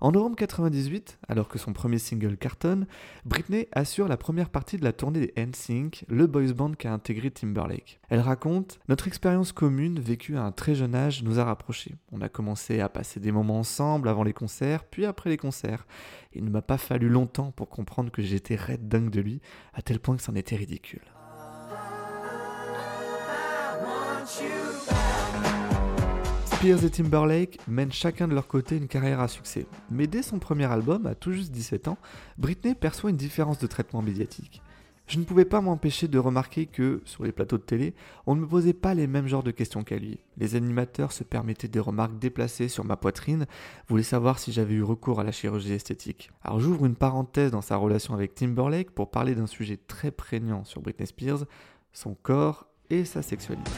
En 0.00 0.12
novembre 0.12 0.36
98, 0.36 1.18
alors 1.26 1.48
que 1.48 1.58
son 1.58 1.72
premier 1.72 1.98
single 1.98 2.36
cartonne, 2.36 2.86
Britney 3.24 3.66
assure 3.72 4.06
la 4.06 4.16
première 4.16 4.48
partie 4.48 4.76
de 4.76 4.84
la 4.84 4.92
tournée 4.92 5.18
des 5.18 5.44
NSYNC, 5.44 6.04
le 6.06 6.28
boys 6.28 6.52
band 6.52 6.74
qu'a 6.74 6.92
intégré 6.92 7.32
Timberlake. 7.32 7.98
Elle 8.08 8.20
raconte 8.20 8.78
Notre 8.88 9.08
expérience 9.08 9.50
commune, 9.50 9.98
vécue 9.98 10.36
à 10.36 10.44
un 10.44 10.52
très 10.52 10.76
jeune 10.76 10.94
âge, 10.94 11.24
nous 11.24 11.40
a 11.40 11.44
rapprochés. 11.44 11.96
On 12.12 12.20
a 12.20 12.28
commencé 12.28 12.78
à 12.78 12.88
passer 12.88 13.18
des 13.18 13.32
moments 13.32 13.58
ensemble 13.58 14.08
avant 14.08 14.22
les 14.22 14.32
concerts, 14.32 14.84
puis 14.84 15.04
après 15.04 15.30
les 15.30 15.36
concerts. 15.36 15.84
Il 16.32 16.44
ne 16.44 16.50
m'a 16.50 16.62
pas 16.62 16.78
fallu 16.78 17.08
longtemps 17.08 17.50
pour 17.50 17.68
comprendre 17.68 18.12
que 18.12 18.22
j'étais 18.22 18.54
red 18.54 18.86
dingue 18.86 19.10
de 19.10 19.20
lui, 19.20 19.40
à 19.74 19.82
tel 19.82 19.98
point 19.98 20.16
que 20.16 20.22
c'en 20.22 20.36
était 20.36 20.54
ridicule. 20.54 21.02
Spears 26.58 26.84
et 26.84 26.90
Timberlake 26.90 27.60
mènent 27.68 27.92
chacun 27.92 28.26
de 28.26 28.34
leur 28.34 28.48
côté 28.48 28.76
une 28.76 28.88
carrière 28.88 29.20
à 29.20 29.28
succès. 29.28 29.64
Mais 29.92 30.08
dès 30.08 30.22
son 30.22 30.40
premier 30.40 30.64
album, 30.64 31.06
à 31.06 31.14
tout 31.14 31.30
juste 31.30 31.52
17 31.52 31.86
ans, 31.86 31.98
Britney 32.36 32.74
perçoit 32.74 33.10
une 33.10 33.16
différence 33.16 33.60
de 33.60 33.68
traitement 33.68 34.02
médiatique. 34.02 34.60
Je 35.06 35.20
ne 35.20 35.24
pouvais 35.24 35.44
pas 35.44 35.60
m'empêcher 35.60 36.08
de 36.08 36.18
remarquer 36.18 36.66
que, 36.66 37.00
sur 37.04 37.22
les 37.22 37.30
plateaux 37.30 37.58
de 37.58 37.62
télé, 37.62 37.94
on 38.26 38.34
ne 38.34 38.40
me 38.40 38.48
posait 38.48 38.72
pas 38.72 38.94
les 38.94 39.06
mêmes 39.06 39.28
genres 39.28 39.44
de 39.44 39.52
questions 39.52 39.84
qu'à 39.84 39.98
lui. 39.98 40.18
Les 40.36 40.56
animateurs 40.56 41.12
se 41.12 41.22
permettaient 41.22 41.68
des 41.68 41.78
remarques 41.78 42.18
déplacées 42.18 42.66
sur 42.66 42.84
ma 42.84 42.96
poitrine, 42.96 43.46
voulaient 43.88 44.02
savoir 44.02 44.40
si 44.40 44.50
j'avais 44.50 44.74
eu 44.74 44.82
recours 44.82 45.20
à 45.20 45.24
la 45.24 45.30
chirurgie 45.30 45.74
esthétique. 45.74 46.32
Alors 46.42 46.58
j'ouvre 46.58 46.86
une 46.86 46.96
parenthèse 46.96 47.52
dans 47.52 47.62
sa 47.62 47.76
relation 47.76 48.14
avec 48.14 48.34
Timberlake 48.34 48.90
pour 48.90 49.12
parler 49.12 49.36
d'un 49.36 49.46
sujet 49.46 49.78
très 49.86 50.10
prégnant 50.10 50.64
sur 50.64 50.82
Britney 50.82 51.06
Spears, 51.06 51.44
son 51.92 52.16
corps 52.20 52.66
et 52.90 53.04
sa 53.04 53.22
sexualité. 53.22 53.70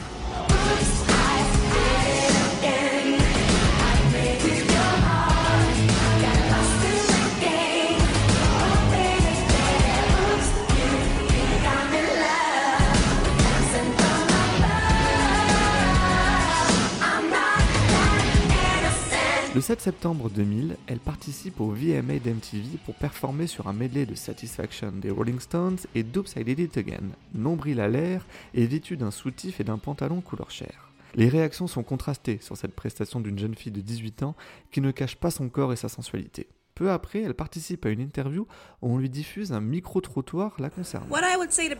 Le 19.53 19.59
7 19.59 19.81
septembre 19.81 20.29
2000, 20.29 20.77
elle 20.87 20.99
participe 20.99 21.59
au 21.59 21.71
VMA 21.71 22.19
d'MTV 22.19 22.77
pour 22.85 22.95
performer 22.95 23.47
sur 23.47 23.67
un 23.67 23.73
medley 23.73 24.05
de 24.05 24.15
Satisfaction 24.15 24.93
des 24.93 25.11
Rolling 25.11 25.41
Stones 25.41 25.77
et 25.93 26.03
Doops 26.03 26.37
I 26.37 26.45
Did 26.45 26.59
It 26.59 26.77
Again, 26.77 27.09
nombril 27.33 27.81
à 27.81 27.89
l'air 27.89 28.25
et 28.53 28.65
vêtue 28.65 28.95
d'un 28.95 29.11
soutif 29.11 29.59
et 29.59 29.65
d'un 29.65 29.77
pantalon 29.77 30.21
couleur 30.21 30.49
chair. 30.51 30.93
Les 31.15 31.27
réactions 31.27 31.67
sont 31.67 31.83
contrastées 31.83 32.39
sur 32.41 32.55
cette 32.55 32.73
prestation 32.73 33.19
d'une 33.19 33.37
jeune 33.37 33.55
fille 33.55 33.73
de 33.73 33.81
18 33.81 34.23
ans 34.23 34.37
qui 34.71 34.79
ne 34.79 34.91
cache 34.91 35.17
pas 35.17 35.31
son 35.31 35.49
corps 35.49 35.73
et 35.73 35.75
sa 35.75 35.89
sensualité. 35.89 36.47
Peu 36.73 36.89
après, 36.89 37.21
elle 37.21 37.33
participe 37.33 37.85
à 37.85 37.89
une 37.89 37.99
interview 37.99 38.47
où 38.81 38.93
on 38.93 38.97
lui 38.97 39.09
diffuse 39.09 39.51
un 39.51 39.59
micro-trottoir 39.59 40.55
la 40.59 40.69
concernant. 40.69 41.09
What 41.09 41.23
I 41.29 41.35
would 41.35 41.51
say 41.51 41.67
to 41.67 41.75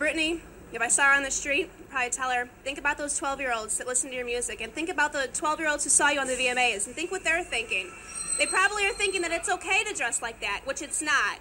if 0.74 0.82
I 0.82 0.88
saw 0.88 1.04
her 1.04 1.14
on 1.18 1.24
the 1.24 1.32
street, 1.32 1.70
I'd 1.80 1.90
probably 1.90 2.10
tell 2.12 2.30
her, 2.32 2.50
think 2.64 2.78
about 2.80 2.98
those 2.98 3.18
12 3.18 3.40
year 3.40 3.54
olds 3.54 3.78
that 3.78 3.88
listen 3.88 4.10
to 4.10 4.16
your 4.16 4.26
music, 4.26 4.62
and 4.62 4.72
think 4.74 4.90
about 4.90 5.12
the 5.14 5.28
12 5.34 5.60
year 5.60 5.70
olds 5.70 5.84
who 5.84 5.90
saw 5.90 6.10
you 6.10 6.20
on 6.20 6.28
the 6.28 6.36
VMAs, 6.36 6.88
and 6.88 6.96
think 6.96 7.12
what 7.12 7.24
they're 7.24 7.44
thinking. 7.44 7.88
They 8.40 8.46
probably 8.48 8.86
are 8.86 8.94
thinking 8.94 9.22
that 9.22 9.32
it's 9.32 9.50
okay 9.50 9.84
to 9.86 9.94
dress 9.94 10.22
like 10.22 10.40
that, 10.42 10.62
which 10.66 10.82
it's 10.82 11.02
not. 11.02 11.40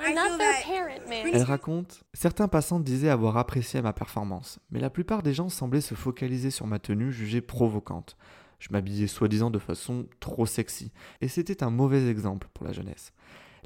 I 0.00 0.10
I'm 0.10 0.14
not 0.14 0.38
their 0.38 0.52
that- 0.52 0.62
parent, 0.64 1.08
man. 1.08 1.26
Elle 1.34 1.42
raconte 1.44 2.02
Certains 2.14 2.48
passants 2.48 2.78
disaient 2.80 3.08
avoir 3.10 3.36
apprécié 3.36 3.82
ma 3.82 3.92
performance, 3.92 4.58
mais 4.70 4.78
la 4.80 4.90
plupart 4.90 5.22
des 5.22 5.34
gens 5.34 5.48
semblaient 5.48 5.80
se 5.80 5.94
focaliser 5.94 6.50
sur 6.50 6.66
ma 6.66 6.78
tenue 6.78 7.12
jugée 7.12 7.40
provocante. 7.40 8.16
Je 8.60 8.68
m'habillais 8.70 9.06
soi-disant 9.06 9.50
de 9.50 9.58
façon 9.58 10.06
trop 10.20 10.46
sexy, 10.46 10.92
et 11.20 11.28
c'était 11.28 11.62
un 11.62 11.70
mauvais 11.70 12.08
exemple 12.08 12.48
pour 12.54 12.66
la 12.66 12.72
jeunesse. 12.72 13.12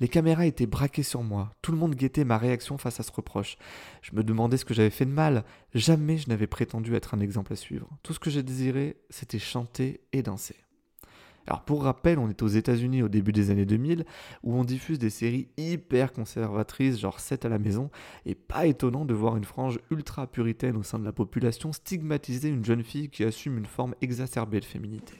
Les 0.03 0.09
caméras 0.09 0.47
étaient 0.47 0.67
braquées 0.67 1.05
sur 1.05 1.23
moi, 1.23 1.53
tout 1.63 1.71
le 1.71 1.79
monde 1.79 1.95
guettait 1.95 2.25
ma 2.25 2.37
réaction 2.37 2.77
face 2.77 2.99
à 2.99 3.05
ce 3.05 3.13
reproche. 3.13 3.57
Je 4.01 4.17
me 4.17 4.25
demandais 4.25 4.57
ce 4.57 4.65
que 4.65 4.75
j'avais 4.75 4.91
fait 4.91 5.05
de 5.05 5.13
mal, 5.13 5.45
jamais 5.77 6.19
je 6.19 6.29
n'avais 6.29 6.49
prétendu 6.49 6.97
être 6.97 7.15
un 7.15 7.21
exemple 7.21 7.53
à 7.53 7.57
suivre. 7.57 7.89
Tout 8.03 8.13
ce 8.13 8.19
que 8.19 8.29
j'ai 8.29 8.43
désiré, 8.43 8.97
c'était 9.11 9.39
chanter 9.39 10.01
et 10.13 10.25
danser. 10.25 10.57
Alors 11.47 11.65
pour 11.65 11.85
rappel, 11.85 12.19
on 12.19 12.29
est 12.29 12.43
aux 12.43 12.49
États-Unis 12.49 13.05
au 13.05 13.09
début 13.09 13.31
des 13.31 13.51
années 13.51 13.65
2000 13.65 14.05
où 14.43 14.57
on 14.57 14.65
diffuse 14.65 14.99
des 14.99 15.09
séries 15.09 15.47
hyper 15.57 16.13
conservatrices, 16.13 16.99
genre 16.99 17.21
7 17.21 17.45
à 17.45 17.49
la 17.49 17.61
maison, 17.61 17.89
et 18.27 18.35
pas 18.35 18.67
étonnant 18.67 19.05
de 19.05 19.15
voir 19.15 19.37
une 19.37 19.45
frange 19.45 19.79
ultra 19.93 20.27
puritaine 20.27 20.77
au 20.77 20.83
sein 20.83 20.99
de 20.99 21.05
la 21.05 21.13
population 21.13 21.73
stigmatiser 21.73 22.49
une 22.49 22.65
jeune 22.65 22.83
fille 22.83 23.09
qui 23.09 23.23
assume 23.23 23.57
une 23.57 23.67
forme 23.67 23.95
exacerbée 24.01 24.59
de 24.59 24.65
féminité. 24.65 25.15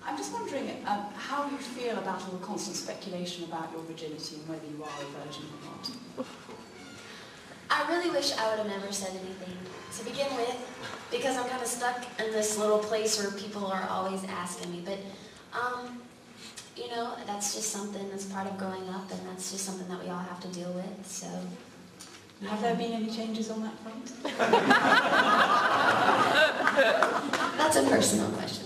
How 1.33 1.49
do 1.49 1.53
you 1.53 1.59
feel 1.63 1.97
about 1.97 2.21
all 2.21 2.33
the 2.33 2.45
constant 2.45 2.77
speculation 2.77 3.45
about 3.45 3.73
your 3.73 3.81
virginity 3.85 4.37
and 4.37 4.47
whether 4.51 4.67
you 4.67 4.85
are 4.85 5.01
a 5.01 5.05
virgin 5.17 5.45
or 5.55 5.61
not. 5.65 5.91
I 7.71 7.89
really 7.89 8.11
wish 8.11 8.37
I 8.37 8.51
would 8.51 8.59
have 8.59 8.69
never 8.69 8.93
said 8.93 9.13
anything 9.13 9.57
to 9.97 10.05
begin 10.05 10.27
with, 10.37 10.55
because 11.11 11.39
I'm 11.39 11.49
kind 11.49 11.63
of 11.63 11.69
stuck 11.69 12.05
in 12.21 12.33
this 12.33 12.59
little 12.59 12.81
place 12.81 13.19
where 13.19 13.31
people 13.31 13.65
are 13.65 13.89
always 13.89 14.23
asking 14.25 14.73
me. 14.73 14.83
But, 14.85 14.99
um, 15.59 16.03
you 16.77 16.89
know, 16.89 17.15
that's 17.27 17.55
just 17.55 17.71
something 17.71 18.11
that's 18.11 18.27
part 18.27 18.47
of 18.47 18.59
growing 18.59 18.87
up, 18.91 19.11
and 19.11 19.27
that's 19.27 19.53
just 19.53 19.65
something 19.65 19.89
that 19.89 20.03
we 20.05 20.11
all 20.11 20.19
have 20.33 20.41
to 20.41 20.49
deal 20.49 20.71
with. 20.73 21.07
So, 21.07 21.29
Have 22.47 22.61
there 22.61 22.75
been 22.75 22.93
any 22.93 23.11
changes 23.11 23.51
on 23.51 23.63
that 23.63 23.79
front? 23.81 24.13
that's 27.57 27.77
a 27.77 27.83
personal 27.85 28.29
question. 28.33 28.62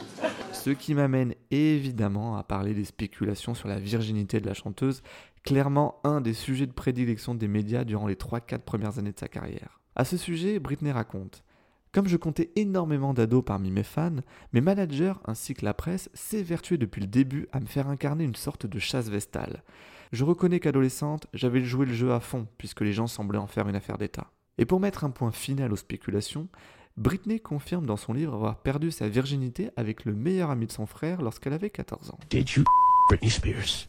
Ce 0.67 0.73
qui 0.73 0.95
m'amène 0.95 1.37
évidemment 1.53 2.37
à 2.37 2.43
parler 2.43 2.75
des 2.75 2.85
spéculations 2.85 3.55
sur 3.55 3.69
la 3.69 3.79
virginité 3.79 4.41
de 4.41 4.49
la 4.49 4.53
chanteuse, 4.53 5.01
clairement 5.45 6.01
un 6.03 6.21
des 6.21 6.33
sujets 6.33 6.67
de 6.67 6.73
prédilection 6.73 7.37
des 7.37 7.47
médias 7.47 7.85
durant 7.85 8.09
les 8.09 8.17
3-4 8.17 8.59
premières 8.63 8.99
années 8.99 9.13
de 9.13 9.19
sa 9.21 9.29
carrière. 9.29 9.81
À 9.95 10.05
ce 10.05 10.17
sujet, 10.17 10.59
Britney 10.59 10.91
raconte 10.91 11.45
Comme 11.93 12.09
je 12.09 12.17
comptais 12.17 12.51
énormément 12.57 13.15
d'ados 13.15 13.45
parmi 13.45 13.71
mes 13.71 13.85
fans, 13.85 14.17
mes 14.53 14.61
managers 14.61 15.13
ainsi 15.27 15.55
que 15.55 15.65
la 15.65 15.73
presse 15.73 16.11
s'évertuaient 16.15 16.79
depuis 16.79 17.03
le 17.03 17.07
début 17.07 17.47
à 17.53 17.61
me 17.61 17.67
faire 17.67 17.87
incarner 17.87 18.25
une 18.25 18.35
sorte 18.35 18.67
de 18.67 18.81
chasse 18.81 19.09
vestale. 19.09 19.63
Je 20.11 20.25
reconnais 20.25 20.59
qu'adolescente, 20.59 21.29
j'avais 21.33 21.63
joué 21.63 21.87
le 21.87 21.95
jeu 21.95 22.13
à 22.13 22.19
fond 22.19 22.49
puisque 22.59 22.81
les 22.81 22.93
gens 22.93 23.07
semblaient 23.07 23.39
en 23.39 23.47
faire 23.47 23.69
une 23.69 23.77
affaire 23.77 23.99
d'État. 23.99 24.33
Et 24.59 24.65
pour 24.65 24.81
mettre 24.81 25.05
un 25.05 25.11
point 25.11 25.31
final 25.31 25.73
aux 25.73 25.77
spéculations, 25.77 26.49
Britney 26.97 27.41
confirme 27.41 27.85
dans 27.85 27.99
son 27.99 28.15
livre 28.15 28.33
avoir 28.35 28.57
perdu 28.57 28.91
sa 28.91 29.07
virginité 29.09 29.71
avec 29.77 30.07
le 30.07 30.15
meilleur 30.15 30.51
ami 30.51 30.67
de 30.67 30.73
son 30.73 30.87
frère 30.87 31.21
lorsqu'elle 31.21 31.53
avait 31.53 31.69
14 31.69 32.11
ans. 32.11 32.19
Did 32.31 32.49
you 32.51 32.65
Britney 33.09 33.31
Spears? 33.31 33.89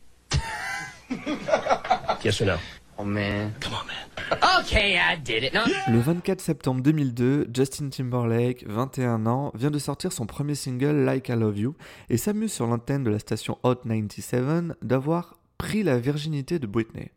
yes 2.24 2.42
or 2.42 2.48
no? 2.48 2.54
Oh 2.98 3.06
man. 3.06 3.54
Come 3.62 3.74
on, 3.74 3.86
man. 3.86 4.40
Okay, 4.60 4.98
I 4.98 5.18
did 5.18 5.44
it. 5.44 5.54
No. 5.54 5.62
Le 5.90 6.00
24 6.00 6.42
septembre 6.42 6.82
2002, 6.82 7.48
Justin 7.54 7.90
Timberlake, 7.90 8.66
21 8.68 9.26
ans, 9.26 9.52
vient 9.56 9.72
de 9.72 9.80
sortir 9.80 10.12
son 10.12 10.26
premier 10.26 10.56
single 10.56 11.06
Like 11.06 11.30
I 11.30 11.34
Love 11.34 11.58
You 11.60 11.76
et 12.10 12.18
s'amuse 12.18 12.52
sur 12.52 12.68
l'antenne 12.68 13.04
de 13.04 13.12
la 13.12 13.20
station 13.20 13.58
Hot 13.64 13.84
97 13.88 14.74
d'avoir 14.82 15.38
pris 15.58 15.84
la 15.84 15.98
virginité 15.98 16.60
de 16.60 16.68
Britney. 16.68 17.12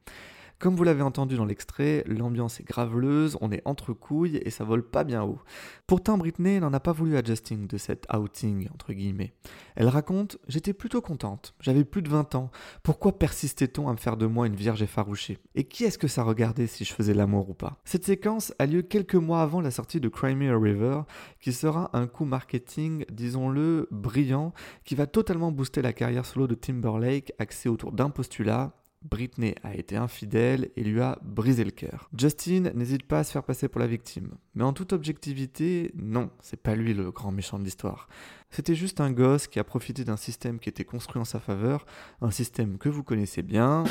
Comme 0.61 0.77
vous 0.77 0.85
l'avez 0.85 1.01
entendu 1.01 1.39
dans 1.39 1.47
l'extrait, 1.47 2.05
l'ambiance 2.07 2.61
est 2.61 2.65
graveleuse, 2.65 3.39
on 3.41 3.51
est 3.51 3.63
entre 3.65 3.95
couilles 3.95 4.43
et 4.45 4.51
ça 4.51 4.63
vole 4.63 4.83
pas 4.83 5.05
bien 5.05 5.23
haut. 5.23 5.39
Pourtant, 5.87 6.19
Britney 6.19 6.61
n'en 6.61 6.75
a 6.75 6.81
pas 6.81 6.93
voulu 6.93 7.17
à 7.17 7.25
Justin 7.25 7.65
de 7.67 7.79
cet 7.79 8.07
outing, 8.15 8.69
entre 8.75 8.93
guillemets. 8.93 9.33
Elle 9.75 9.89
raconte 9.89 10.37
J'étais 10.49 10.75
plutôt 10.75 11.01
contente, 11.01 11.55
j'avais 11.61 11.85
plus 11.85 12.03
de 12.03 12.11
20 12.11 12.35
ans, 12.35 12.51
pourquoi 12.83 13.19
persistait-on 13.19 13.89
à 13.89 13.93
me 13.93 13.97
faire 13.97 14.19
de 14.19 14.27
moi 14.27 14.47
une 14.47 14.55
vierge 14.55 14.83
effarouchée? 14.83 15.39
Et 15.55 15.65
qui 15.65 15.85
est-ce 15.85 15.97
que 15.97 16.09
ça 16.09 16.25
regardait 16.25 16.67
si 16.67 16.85
je 16.85 16.93
faisais 16.93 17.15
l'amour 17.15 17.49
ou 17.49 17.55
pas? 17.55 17.79
Cette 17.87 18.05
séquence 18.05 18.53
a 18.59 18.67
lieu 18.67 18.83
quelques 18.83 19.15
mois 19.15 19.41
avant 19.41 19.63
la 19.63 19.71
sortie 19.71 19.99
de 19.99 20.11
Cry 20.11 20.35
Me 20.35 20.53
a 20.53 20.59
River, 20.59 21.05
qui 21.41 21.55
sera 21.55 21.89
un 21.95 22.07
coup 22.07 22.27
marketing, 22.27 23.07
disons-le, 23.11 23.89
brillant, 23.91 24.53
qui 24.85 24.95
va 24.95 25.07
totalement 25.07 25.53
booster 25.53 25.81
la 25.81 25.95
carrière 25.95 26.27
solo 26.27 26.47
de 26.47 26.55
Timberlake, 26.55 27.33
axée 27.39 27.71
autour 27.71 27.93
d'un 27.93 28.11
postulat 28.11 28.75
Britney 29.03 29.55
a 29.63 29.75
été 29.75 29.97
infidèle 29.97 30.71
et 30.77 30.85
lui 30.85 31.01
a 31.01 31.19
brisé 31.23 31.65
le 31.65 31.71
cœur. 31.71 32.11
Justin 32.17 32.71
n'hésite 32.75 33.05
pas 33.05 33.21
à 33.21 33.25
se 33.25 33.33
faire 33.33 33.45
passer 33.45 33.67
pour 33.67 33.81
la 33.81 33.87
victime. 33.87 34.35
Mais 34.55 34.63
en 34.63 34.75
toute 34.75 34.93
objectivité, 34.93 35.91
non, 35.95 36.31
c'est 36.43 36.63
pas 36.63 36.75
lui 36.75 36.93
le 36.93 37.11
grand 37.11 37.33
méchant 37.33 37.59
de 37.59 37.65
l'histoire. 37.65 38.09
C'était 38.51 38.75
juste 38.75 39.01
un 39.01 39.11
gosse 39.11 39.47
qui 39.47 39.59
a 39.59 39.65
profité 39.65 40.05
d'un 40.05 40.19
système 40.19 40.59
qui 40.59 40.69
était 40.69 40.85
construit 40.85 41.21
en 41.21 41.25
sa 41.25 41.41
faveur, 41.41 41.87
un 42.21 42.31
système 42.31 42.77
que 42.77 42.91
vous 42.91 43.03
connaissez 43.03 43.41
bien. 43.43 43.85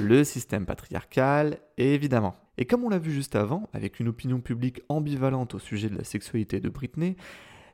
Le 0.00 0.22
système 0.22 0.64
patriarcal, 0.64 1.58
évidemment. 1.76 2.36
Et 2.56 2.66
comme 2.66 2.84
on 2.84 2.88
l'a 2.88 2.98
vu 2.98 3.12
juste 3.12 3.34
avant, 3.34 3.68
avec 3.72 3.98
une 3.98 4.08
opinion 4.08 4.40
publique 4.40 4.82
ambivalente 4.88 5.54
au 5.54 5.58
sujet 5.58 5.88
de 5.88 5.96
la 5.96 6.04
sexualité 6.04 6.60
de 6.60 6.68
Britney, 6.68 7.16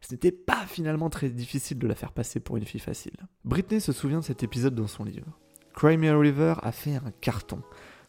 ce 0.00 0.12
n'était 0.12 0.33
pas 0.33 0.67
finalement 0.67 1.11
très 1.11 1.28
difficile 1.28 1.78
de 1.78 1.87
la 1.87 1.95
faire 1.95 2.12
passer 2.12 2.40
pour 2.40 2.57
une 2.57 2.64
fille 2.64 2.81
facile. 2.81 3.17
Britney 3.45 3.81
se 3.81 3.93
souvient 3.93 4.21
de 4.21 4.25
cet 4.25 4.43
épisode 4.43 4.75
dans 4.75 4.87
son 4.87 5.05
livre. 5.05 5.38
Cry 5.75 5.97
Me 5.97 6.11
a 6.11 6.19
River 6.19 6.55
a 6.62 6.73
fait 6.73 6.97
un 6.97 7.12
carton. 7.21 7.62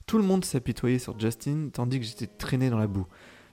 Tout 0.06 0.18
le 0.18 0.24
monde 0.24 0.44
s'apitoyait 0.44 1.00
sur 1.00 1.20
Justin 1.20 1.70
tandis 1.72 2.00
que 2.00 2.06
j'étais 2.06 2.28
traîné 2.28 2.70
dans 2.70 2.80
la 2.80 2.88
boue. 2.88 3.06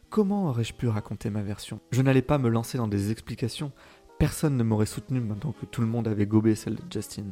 Comment 0.09 0.49
aurais-je 0.49 0.73
pu 0.73 0.89
raconter 0.89 1.29
ma 1.31 1.43
version? 1.43 1.81
Je 1.91 2.01
n'allais 2.01 2.23
pas 2.23 2.39
me 2.39 2.49
lancer 2.49 2.79
dans 2.79 2.89
des 2.89 3.11
explications. 3.11 3.73
Personne 4.19 4.57
ne 4.57 4.63
m'aurait 4.63 4.87
soutenu 4.87 5.21
maintenant 5.21 5.53
que 5.53 5.67
tout 5.67 5.83
le 5.83 5.87
monde 5.87 6.09
avait 6.09 6.27
gobé 6.27 6.55
celle 6.55 6.77
de 6.77 6.83
Justin. 6.91 7.27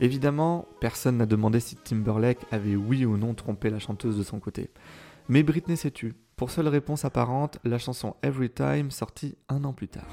Évidemment, 0.00 0.66
personne 0.80 1.18
n'a 1.18 1.26
demandé 1.26 1.60
si 1.60 1.76
Timberlake 1.76 2.40
avait 2.50 2.74
oui 2.74 3.04
ou 3.04 3.16
non 3.16 3.34
trompé 3.34 3.70
la 3.70 3.78
chanteuse 3.78 4.18
de 4.18 4.24
son 4.24 4.40
côté. 4.40 4.70
Mais 5.28 5.44
Britney 5.44 5.76
s'est 5.76 5.92
tue. 5.92 6.14
Pour 6.36 6.50
seule 6.50 6.68
réponse 6.68 7.04
apparente, 7.04 7.58
la 7.64 7.78
chanson 7.78 8.16
Every 8.22 8.50
Time 8.50 8.90
sortie 8.90 9.36
un 9.48 9.62
an 9.64 9.72
plus 9.72 9.88
tard. 9.88 10.04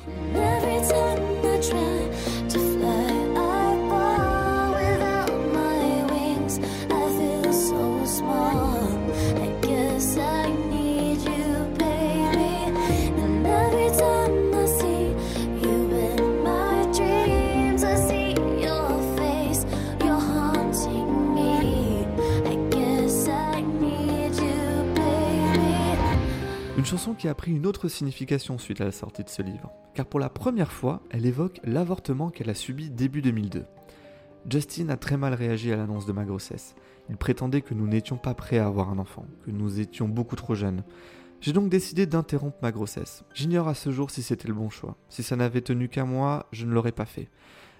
Une 26.81 26.87
chanson 26.87 27.13
qui 27.13 27.27
a 27.27 27.35
pris 27.35 27.51
une 27.51 27.67
autre 27.67 27.89
signification 27.89 28.57
suite 28.57 28.81
à 28.81 28.85
la 28.85 28.91
sortie 28.91 29.23
de 29.23 29.29
ce 29.29 29.43
livre, 29.43 29.71
car 29.93 30.07
pour 30.07 30.19
la 30.19 30.29
première 30.29 30.71
fois, 30.71 31.03
elle 31.11 31.27
évoque 31.27 31.59
l'avortement 31.63 32.31
qu'elle 32.31 32.49
a 32.49 32.55
subi 32.55 32.89
début 32.89 33.21
2002. 33.21 33.65
Justin 34.49 34.89
a 34.89 34.97
très 34.97 35.15
mal 35.15 35.35
réagi 35.35 35.71
à 35.71 35.77
l'annonce 35.77 36.07
de 36.07 36.11
ma 36.11 36.25
grossesse. 36.25 36.73
Il 37.07 37.17
prétendait 37.17 37.61
que 37.61 37.75
nous 37.75 37.85
n'étions 37.85 38.17
pas 38.17 38.33
prêts 38.33 38.57
à 38.57 38.65
avoir 38.65 38.89
un 38.89 38.97
enfant, 38.97 39.27
que 39.45 39.51
nous 39.51 39.79
étions 39.79 40.07
beaucoup 40.07 40.35
trop 40.35 40.55
jeunes. 40.55 40.83
J'ai 41.39 41.53
donc 41.53 41.69
décidé 41.69 42.07
d'interrompre 42.07 42.57
ma 42.63 42.71
grossesse. 42.71 43.25
J'ignore 43.35 43.67
à 43.67 43.75
ce 43.75 43.91
jour 43.91 44.09
si 44.09 44.23
c'était 44.23 44.47
le 44.47 44.55
bon 44.55 44.71
choix. 44.71 44.97
Si 45.07 45.21
ça 45.21 45.35
n'avait 45.35 45.61
tenu 45.61 45.87
qu'à 45.87 46.05
moi, 46.05 46.47
je 46.51 46.65
ne 46.65 46.73
l'aurais 46.73 46.91
pas 46.91 47.05
fait. 47.05 47.29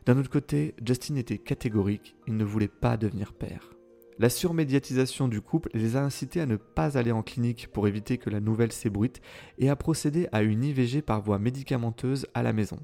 D'un 0.06 0.20
autre 0.20 0.30
côté, 0.30 0.76
Justin 0.86 1.16
était 1.16 1.40
catégorique, 1.40 2.16
il 2.28 2.38
ne 2.38 2.46
voulait 2.46 2.68
pas 2.68 2.98
devenir 2.98 3.34
père. 3.34 3.72
La 4.22 4.30
surmédiatisation 4.30 5.28
du 5.28 5.42
couple 5.42 5.72
les 5.74 5.96
a 5.96 6.04
incités 6.04 6.42
à 6.42 6.46
ne 6.46 6.56
pas 6.56 6.96
aller 6.96 7.12
en 7.12 7.24
clinique 7.24 7.70
pour 7.74 7.88
éviter 7.88 8.20
que 8.20 8.30
la 8.30 8.40
nouvelle 8.40 8.72
s'ébruite 8.72 9.20
et 9.58 9.68
à 9.68 9.76
procéder 9.76 10.30
à 10.32 10.44
une 10.44 10.64
IVG 10.64 11.02
par 11.02 11.24
voie 11.24 11.40
médicamenteuse 11.40 12.28
à 12.36 12.44
la 12.44 12.54
maison. 12.54 12.78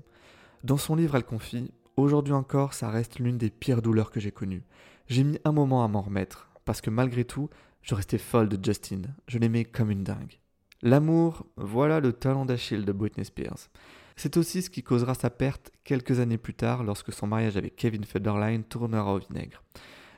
Dans 0.63 0.77
son 0.77 0.95
livre, 0.95 1.15
elle 1.15 1.23
confie 1.23 1.69
Aujourd'hui 1.95 2.33
encore, 2.33 2.73
ça 2.73 2.89
reste 2.89 3.19
l'une 3.19 3.37
des 3.37 3.51
pires 3.51 3.83
douleurs 3.83 4.09
que 4.09 4.19
j'ai 4.19 4.31
connues. 4.31 4.63
J'ai 5.09 5.23
mis 5.23 5.37
un 5.45 5.51
moment 5.51 5.83
à 5.83 5.87
m'en 5.87 6.01
remettre, 6.01 6.49
parce 6.65 6.81
que 6.81 6.89
malgré 6.89 7.23
tout, 7.23 7.51
je 7.83 7.93
restais 7.93 8.17
folle 8.17 8.49
de 8.49 8.57
Justin. 8.65 9.03
Je 9.27 9.37
l'aimais 9.37 9.63
comme 9.63 9.91
une 9.91 10.03
dingue. 10.03 10.39
L'amour, 10.81 11.45
voilà 11.55 11.99
le 11.99 12.13
talent 12.13 12.45
d'Achille 12.45 12.83
de 12.83 12.91
Britney 12.91 13.25
Spears. 13.25 13.69
C'est 14.15 14.37
aussi 14.37 14.63
ce 14.63 14.71
qui 14.71 14.81
causera 14.81 15.13
sa 15.13 15.29
perte 15.29 15.69
quelques 15.83 16.19
années 16.19 16.39
plus 16.39 16.55
tard 16.55 16.83
lorsque 16.83 17.13
son 17.13 17.27
mariage 17.27 17.57
avec 17.57 17.75
Kevin 17.75 18.05
Federline 18.05 18.63
tournera 18.63 19.13
au 19.13 19.19
vinaigre. 19.19 19.61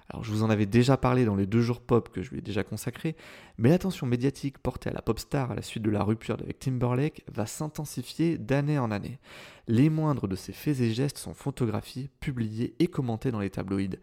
Alors 0.09 0.23
je 0.23 0.31
vous 0.31 0.41
en 0.41 0.49
avais 0.49 0.65
déjà 0.65 0.97
parlé 0.97 1.23
dans 1.23 1.35
les 1.35 1.45
deux 1.45 1.61
jours 1.61 1.81
pop 1.81 2.09
que 2.09 2.23
je 2.23 2.31
lui 2.31 2.39
ai 2.39 2.41
déjà 2.41 2.63
consacrés, 2.63 3.15
mais 3.57 3.69
l'attention 3.69 4.07
médiatique 4.07 4.57
portée 4.57 4.89
à 4.89 4.93
la 4.93 5.03
pop 5.03 5.19
star 5.19 5.51
à 5.51 5.55
la 5.55 5.61
suite 5.61 5.83
de 5.83 5.91
la 5.91 6.03
rupture 6.03 6.37
avec 6.39 6.57
Timberlake 6.57 7.23
va 7.31 7.45
s'intensifier 7.45 8.37
d'année 8.39 8.79
en 8.79 8.89
année. 8.89 9.19
Les 9.67 9.89
moindres 9.89 10.27
de 10.27 10.35
ses 10.35 10.53
faits 10.53 10.79
et 10.79 10.91
gestes 10.91 11.19
sont 11.19 11.35
photographiés, 11.35 12.09
publiés 12.19 12.73
et 12.79 12.87
commentés 12.87 13.31
dans 13.31 13.39
les 13.39 13.51
tabloïds. 13.51 13.99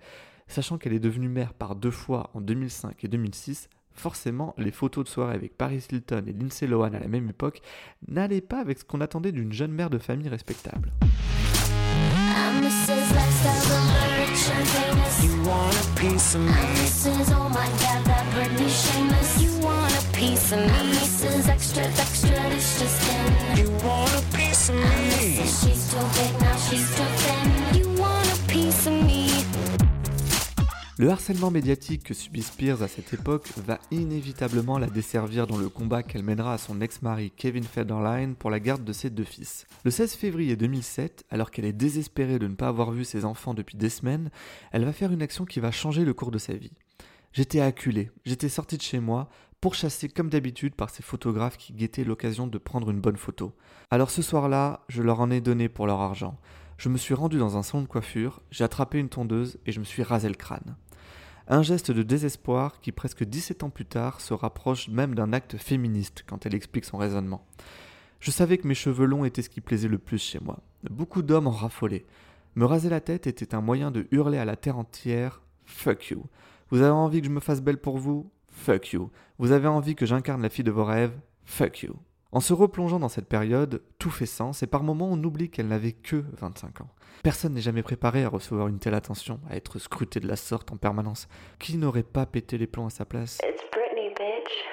Sachant 0.46 0.78
qu'elle 0.78 0.92
est 0.92 1.00
devenue 1.00 1.28
mère 1.28 1.54
par 1.54 1.74
deux 1.74 1.90
fois 1.90 2.30
en 2.34 2.40
2005 2.40 3.02
et 3.02 3.08
2006, 3.08 3.68
forcément 3.92 4.54
les 4.58 4.70
photos 4.70 5.04
de 5.04 5.08
soirée 5.08 5.34
avec 5.34 5.56
Paris 5.56 5.84
Hilton 5.90 6.22
et 6.28 6.32
Lindsay 6.32 6.68
Lohan 6.68 6.92
à 6.94 7.00
la 7.00 7.08
même 7.08 7.28
époque 7.30 7.62
n'allaient 8.06 8.40
pas 8.40 8.60
avec 8.60 8.78
ce 8.78 8.84
qu'on 8.84 9.00
attendait 9.00 9.32
d'une 9.32 9.52
jeune 9.52 9.72
mère 9.72 9.90
de 9.90 9.98
famille 9.98 10.28
respectable. 10.28 10.92
Piece 16.16 16.34
of 16.34 16.40
me. 16.40 16.52
This 16.76 17.04
is 17.04 17.30
oh 17.32 17.48
my 17.50 17.68
god, 17.82 18.02
that 18.06 18.24
Britney 18.32 18.70
shameless. 18.70 19.42
You 19.42 19.52
want 19.62 19.92
a 19.92 20.02
piece 20.16 20.50
of 20.50 20.60
me? 20.60 20.92
This 20.92 21.22
is 21.24 21.46
extra, 21.46 21.82
extra, 21.84 22.40
it's 22.54 22.80
just 22.80 23.05
Le 30.98 31.10
harcèlement 31.10 31.50
médiatique 31.50 32.04
que 32.04 32.14
subit 32.14 32.40
Spears 32.40 32.80
à 32.80 32.88
cette 32.88 33.12
époque 33.12 33.50
va 33.58 33.78
inévitablement 33.90 34.78
la 34.78 34.86
desservir 34.86 35.46
dans 35.46 35.58
le 35.58 35.68
combat 35.68 36.02
qu'elle 36.02 36.22
mènera 36.22 36.54
à 36.54 36.58
son 36.58 36.80
ex-mari 36.80 37.32
Kevin 37.36 37.64
Federline 37.64 38.34
pour 38.34 38.48
la 38.48 38.60
garde 38.60 38.82
de 38.82 38.94
ses 38.94 39.10
deux 39.10 39.24
fils. 39.24 39.66
Le 39.84 39.90
16 39.90 40.14
février 40.14 40.56
2007, 40.56 41.26
alors 41.28 41.50
qu'elle 41.50 41.66
est 41.66 41.74
désespérée 41.74 42.38
de 42.38 42.46
ne 42.46 42.54
pas 42.54 42.68
avoir 42.68 42.92
vu 42.92 43.04
ses 43.04 43.26
enfants 43.26 43.52
depuis 43.52 43.76
des 43.76 43.90
semaines, 43.90 44.30
elle 44.72 44.86
va 44.86 44.94
faire 44.94 45.12
une 45.12 45.20
action 45.20 45.44
qui 45.44 45.60
va 45.60 45.70
changer 45.70 46.02
le 46.02 46.14
cours 46.14 46.30
de 46.30 46.38
sa 46.38 46.54
vie. 46.54 46.72
J'étais 47.34 47.60
acculé, 47.60 48.10
j'étais 48.24 48.48
sorti 48.48 48.78
de 48.78 48.82
chez 48.82 48.98
moi, 48.98 49.28
pourchassé 49.60 50.08
comme 50.08 50.30
d'habitude 50.30 50.74
par 50.74 50.88
ces 50.88 51.02
photographes 51.02 51.58
qui 51.58 51.74
guettaient 51.74 52.04
l'occasion 52.04 52.46
de 52.46 52.56
prendre 52.56 52.90
une 52.90 53.02
bonne 53.02 53.18
photo. 53.18 53.52
Alors 53.90 54.08
ce 54.08 54.22
soir-là, 54.22 54.86
je 54.88 55.02
leur 55.02 55.20
en 55.20 55.30
ai 55.30 55.42
donné 55.42 55.68
pour 55.68 55.86
leur 55.86 56.00
argent. 56.00 56.38
Je 56.78 56.88
me 56.88 56.96
suis 56.96 57.14
rendu 57.14 57.38
dans 57.38 57.58
un 57.58 57.62
salon 57.62 57.82
de 57.82 57.88
coiffure, 57.88 58.40
j'ai 58.50 58.64
attrapé 58.64 58.98
une 58.98 59.10
tondeuse 59.10 59.58
et 59.66 59.72
je 59.72 59.80
me 59.80 59.84
suis 59.84 60.02
rasé 60.02 60.28
le 60.28 60.34
crâne. 60.34 60.74
Un 61.48 61.62
geste 61.62 61.92
de 61.92 62.02
désespoir 62.02 62.80
qui, 62.80 62.90
presque 62.90 63.22
17 63.22 63.62
ans 63.62 63.70
plus 63.70 63.84
tard, 63.84 64.20
se 64.20 64.34
rapproche 64.34 64.88
même 64.88 65.14
d'un 65.14 65.32
acte 65.32 65.56
féministe 65.56 66.24
quand 66.26 66.44
elle 66.44 66.54
explique 66.54 66.84
son 66.84 66.98
raisonnement. 66.98 67.46
Je 68.18 68.32
savais 68.32 68.58
que 68.58 68.66
mes 68.66 68.74
cheveux 68.74 69.06
longs 69.06 69.24
étaient 69.24 69.42
ce 69.42 69.50
qui 69.50 69.60
plaisait 69.60 69.86
le 69.86 69.98
plus 69.98 70.18
chez 70.18 70.40
moi. 70.40 70.58
Beaucoup 70.90 71.22
d'hommes 71.22 71.46
en 71.46 71.52
raffolaient. 71.52 72.06
Me 72.56 72.64
raser 72.64 72.88
la 72.88 73.00
tête 73.00 73.28
était 73.28 73.54
un 73.54 73.60
moyen 73.60 73.92
de 73.92 74.08
hurler 74.10 74.38
à 74.38 74.44
la 74.44 74.56
terre 74.56 74.78
entière 74.78 75.42
Fuck 75.66 76.08
you. 76.08 76.24
Vous 76.70 76.80
avez 76.80 76.90
envie 76.90 77.20
que 77.20 77.26
je 77.26 77.32
me 77.32 77.40
fasse 77.40 77.60
belle 77.60 77.78
pour 77.78 77.98
vous? 77.98 78.28
Fuck 78.50 78.92
you. 78.92 79.10
Vous 79.38 79.52
avez 79.52 79.68
envie 79.68 79.94
que 79.94 80.06
j'incarne 80.06 80.42
la 80.42 80.48
fille 80.48 80.64
de 80.64 80.70
vos 80.72 80.84
rêves? 80.84 81.16
Fuck 81.44 81.82
you. 81.82 81.94
En 82.32 82.40
se 82.40 82.52
replongeant 82.52 82.98
dans 82.98 83.08
cette 83.08 83.28
période, 83.28 83.82
tout 84.00 84.10
fait 84.10 84.26
sens 84.26 84.64
et 84.64 84.66
par 84.66 84.82
moments 84.82 85.08
on 85.10 85.22
oublie 85.22 85.48
qu'elle 85.48 85.68
n'avait 85.68 85.92
que 85.92 86.24
25 86.40 86.80
ans. 86.80 86.88
Personne 87.22 87.54
n'est 87.54 87.60
jamais 87.60 87.84
préparé 87.84 88.24
à 88.24 88.28
recevoir 88.28 88.66
une 88.66 88.80
telle 88.80 88.94
attention, 88.94 89.38
à 89.48 89.56
être 89.56 89.78
scruté 89.78 90.18
de 90.18 90.26
la 90.26 90.34
sorte 90.34 90.72
en 90.72 90.76
permanence. 90.76 91.28
Qui 91.60 91.76
n'aurait 91.76 92.02
pas 92.02 92.26
pété 92.26 92.58
les 92.58 92.66
plombs 92.66 92.86
à 92.86 92.90
sa 92.90 93.04
place? 93.04 93.38
It's 93.44 93.62
Britney, 93.72 94.08
bitch. 94.08 94.66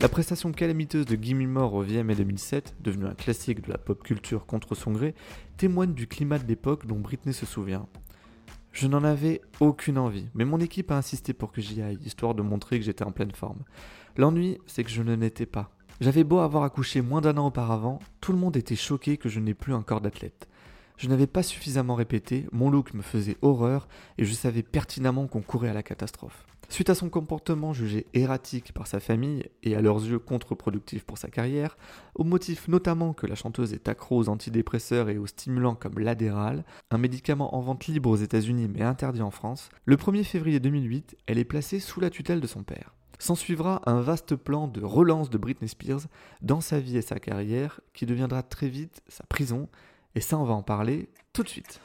La 0.00 0.08
prestation 0.08 0.52
calamiteuse 0.52 1.06
de 1.06 1.16
Gimme 1.20 1.46
More 1.46 1.74
au 1.74 1.82
VMA 1.82 2.14
2007, 2.14 2.76
devenue 2.80 3.06
un 3.06 3.14
classique 3.14 3.62
de 3.62 3.70
la 3.70 3.78
pop 3.78 4.02
culture 4.02 4.46
contre 4.46 4.76
son 4.76 4.92
gré, 4.92 5.14
témoigne 5.56 5.92
du 5.92 6.06
climat 6.06 6.38
de 6.38 6.46
l'époque 6.46 6.86
dont 6.86 6.98
Britney 6.98 7.32
se 7.32 7.46
souvient. 7.46 7.86
Je 8.72 8.86
n'en 8.86 9.04
avais 9.04 9.42
aucune 9.60 9.98
envie, 9.98 10.28
mais 10.34 10.46
mon 10.46 10.58
équipe 10.58 10.90
a 10.90 10.96
insisté 10.96 11.34
pour 11.34 11.52
que 11.52 11.60
j'y 11.60 11.82
aille, 11.82 11.98
histoire 12.04 12.34
de 12.34 12.42
montrer 12.42 12.78
que 12.78 12.84
j'étais 12.84 13.04
en 13.04 13.12
pleine 13.12 13.32
forme. 13.32 13.64
L'ennui, 14.16 14.58
c'est 14.66 14.82
que 14.82 14.90
je 14.90 15.02
ne 15.02 15.14
l'étais 15.14 15.46
pas. 15.46 15.70
J'avais 16.00 16.24
beau 16.24 16.38
avoir 16.38 16.64
accouché 16.64 17.02
moins 17.02 17.20
d'un 17.20 17.36
an 17.36 17.46
auparavant, 17.46 17.98
tout 18.20 18.32
le 18.32 18.38
monde 18.38 18.56
était 18.56 18.74
choqué 18.74 19.18
que 19.18 19.28
je 19.28 19.40
n'ai 19.40 19.54
plus 19.54 19.74
un 19.74 19.82
corps 19.82 20.00
d'athlète. 20.00 20.48
Je 20.96 21.08
n'avais 21.08 21.26
pas 21.26 21.42
suffisamment 21.42 21.94
répété, 21.94 22.46
mon 22.50 22.70
look 22.70 22.94
me 22.94 23.02
faisait 23.02 23.36
horreur 23.42 23.88
et 24.18 24.24
je 24.24 24.32
savais 24.32 24.62
pertinemment 24.62 25.26
qu'on 25.26 25.42
courait 25.42 25.68
à 25.68 25.74
la 25.74 25.82
catastrophe. 25.82 26.46
Suite 26.72 26.88
à 26.88 26.94
son 26.94 27.10
comportement 27.10 27.74
jugé 27.74 28.06
erratique 28.14 28.72
par 28.72 28.86
sa 28.86 28.98
famille 28.98 29.44
et 29.62 29.76
à 29.76 29.82
leurs 29.82 30.02
yeux 30.06 30.18
contre-productif 30.18 31.04
pour 31.04 31.18
sa 31.18 31.28
carrière, 31.28 31.76
au 32.14 32.24
motif 32.24 32.66
notamment 32.66 33.12
que 33.12 33.26
la 33.26 33.34
chanteuse 33.34 33.74
est 33.74 33.88
accro 33.88 34.16
aux 34.16 34.30
antidépresseurs 34.30 35.10
et 35.10 35.18
aux 35.18 35.26
stimulants 35.26 35.74
comme 35.74 35.98
l'Adderall, 35.98 36.64
un 36.90 36.96
médicament 36.96 37.54
en 37.54 37.60
vente 37.60 37.88
libre 37.88 38.08
aux 38.08 38.16
États-Unis 38.16 38.70
mais 38.74 38.80
interdit 38.80 39.20
en 39.20 39.30
France, 39.30 39.68
le 39.84 39.96
1er 39.96 40.24
février 40.24 40.60
2008, 40.60 41.18
elle 41.26 41.36
est 41.36 41.44
placée 41.44 41.78
sous 41.78 42.00
la 42.00 42.08
tutelle 42.08 42.40
de 42.40 42.46
son 42.46 42.62
père. 42.62 42.94
S'ensuivra 43.18 43.82
un 43.84 44.00
vaste 44.00 44.34
plan 44.34 44.66
de 44.66 44.82
relance 44.82 45.28
de 45.28 45.36
Britney 45.36 45.68
Spears 45.68 46.06
dans 46.40 46.62
sa 46.62 46.80
vie 46.80 46.96
et 46.96 47.02
sa 47.02 47.20
carrière 47.20 47.82
qui 47.92 48.06
deviendra 48.06 48.42
très 48.42 48.68
vite 48.68 49.02
sa 49.08 49.24
prison, 49.24 49.68
et 50.14 50.22
ça 50.22 50.38
on 50.38 50.44
va 50.44 50.54
en 50.54 50.62
parler 50.62 51.10
tout 51.34 51.42
de 51.42 51.50
suite. 51.50 51.82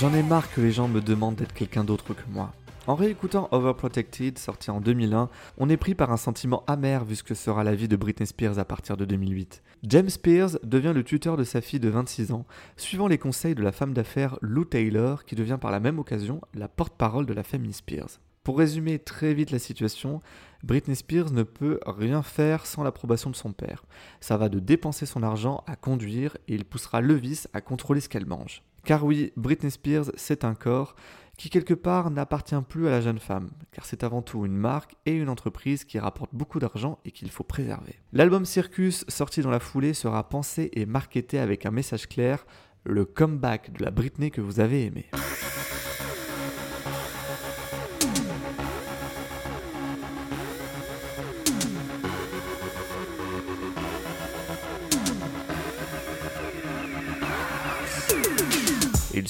J'en 0.00 0.14
ai 0.14 0.22
marre 0.22 0.50
que 0.50 0.62
les 0.62 0.72
gens 0.72 0.88
me 0.88 1.02
demandent 1.02 1.34
d'être 1.34 1.52
quelqu'un 1.52 1.84
d'autre 1.84 2.14
que 2.14 2.22
moi. 2.30 2.54
En 2.86 2.94
réécoutant 2.94 3.50
Overprotected, 3.50 4.38
sorti 4.38 4.70
en 4.70 4.80
2001, 4.80 5.28
on 5.58 5.68
est 5.68 5.76
pris 5.76 5.94
par 5.94 6.10
un 6.10 6.16
sentiment 6.16 6.64
amer 6.66 7.04
vu 7.04 7.16
ce 7.16 7.22
que 7.22 7.34
sera 7.34 7.64
la 7.64 7.74
vie 7.74 7.86
de 7.86 7.96
Britney 7.96 8.26
Spears 8.26 8.58
à 8.58 8.64
partir 8.64 8.96
de 8.96 9.04
2008. 9.04 9.62
James 9.82 10.08
Spears 10.08 10.58
devient 10.62 10.92
le 10.94 11.04
tuteur 11.04 11.36
de 11.36 11.44
sa 11.44 11.60
fille 11.60 11.80
de 11.80 11.90
26 11.90 12.32
ans, 12.32 12.46
suivant 12.78 13.08
les 13.08 13.18
conseils 13.18 13.54
de 13.54 13.62
la 13.62 13.72
femme 13.72 13.92
d'affaires 13.92 14.38
Lou 14.40 14.64
Taylor, 14.64 15.26
qui 15.26 15.34
devient 15.34 15.58
par 15.60 15.70
la 15.70 15.80
même 15.80 15.98
occasion 15.98 16.40
la 16.54 16.68
porte-parole 16.68 17.26
de 17.26 17.34
la 17.34 17.42
famille 17.42 17.74
Spears. 17.74 18.20
Pour 18.42 18.58
résumer 18.58 18.98
très 18.98 19.34
vite 19.34 19.50
la 19.50 19.58
situation, 19.58 20.20
Britney 20.62 20.96
Spears 20.96 21.30
ne 21.30 21.42
peut 21.42 21.78
rien 21.86 22.22
faire 22.22 22.64
sans 22.64 22.82
l'approbation 22.82 23.28
de 23.28 23.36
son 23.36 23.52
père. 23.52 23.84
Ça 24.20 24.38
va 24.38 24.48
de 24.48 24.58
dépenser 24.58 25.04
son 25.04 25.22
argent 25.22 25.62
à 25.66 25.76
conduire 25.76 26.38
et 26.48 26.54
il 26.54 26.64
poussera 26.64 27.02
Levis 27.02 27.46
à 27.52 27.60
contrôler 27.60 28.00
ce 28.00 28.08
qu'elle 28.08 28.24
mange. 28.24 28.62
Car 28.84 29.04
oui, 29.04 29.32
Britney 29.36 29.70
Spears, 29.70 30.10
c'est 30.16 30.44
un 30.44 30.54
corps 30.54 30.96
qui 31.36 31.50
quelque 31.50 31.74
part 31.74 32.10
n'appartient 32.10 32.54
plus 32.66 32.86
à 32.86 32.90
la 32.90 33.00
jeune 33.02 33.18
femme, 33.18 33.50
car 33.72 33.84
c'est 33.84 34.04
avant 34.04 34.22
tout 34.22 34.44
une 34.46 34.56
marque 34.56 34.94
et 35.04 35.12
une 35.12 35.28
entreprise 35.28 35.84
qui 35.84 35.98
rapporte 35.98 36.34
beaucoup 36.34 36.60
d'argent 36.60 36.98
et 37.04 37.10
qu'il 37.10 37.30
faut 37.30 37.44
préserver. 37.44 37.98
L'album 38.12 38.46
Circus, 38.46 39.04
sorti 39.08 39.42
dans 39.42 39.50
la 39.50 39.60
foulée, 39.60 39.94
sera 39.94 40.28
pensé 40.28 40.70
et 40.72 40.86
marketé 40.86 41.38
avec 41.38 41.66
un 41.66 41.70
message 41.70 42.08
clair, 42.08 42.46
le 42.84 43.04
comeback 43.04 43.72
de 43.72 43.84
la 43.84 43.90
Britney 43.90 44.30
que 44.30 44.40
vous 44.40 44.60
avez 44.60 44.86
aimé. 44.86 45.06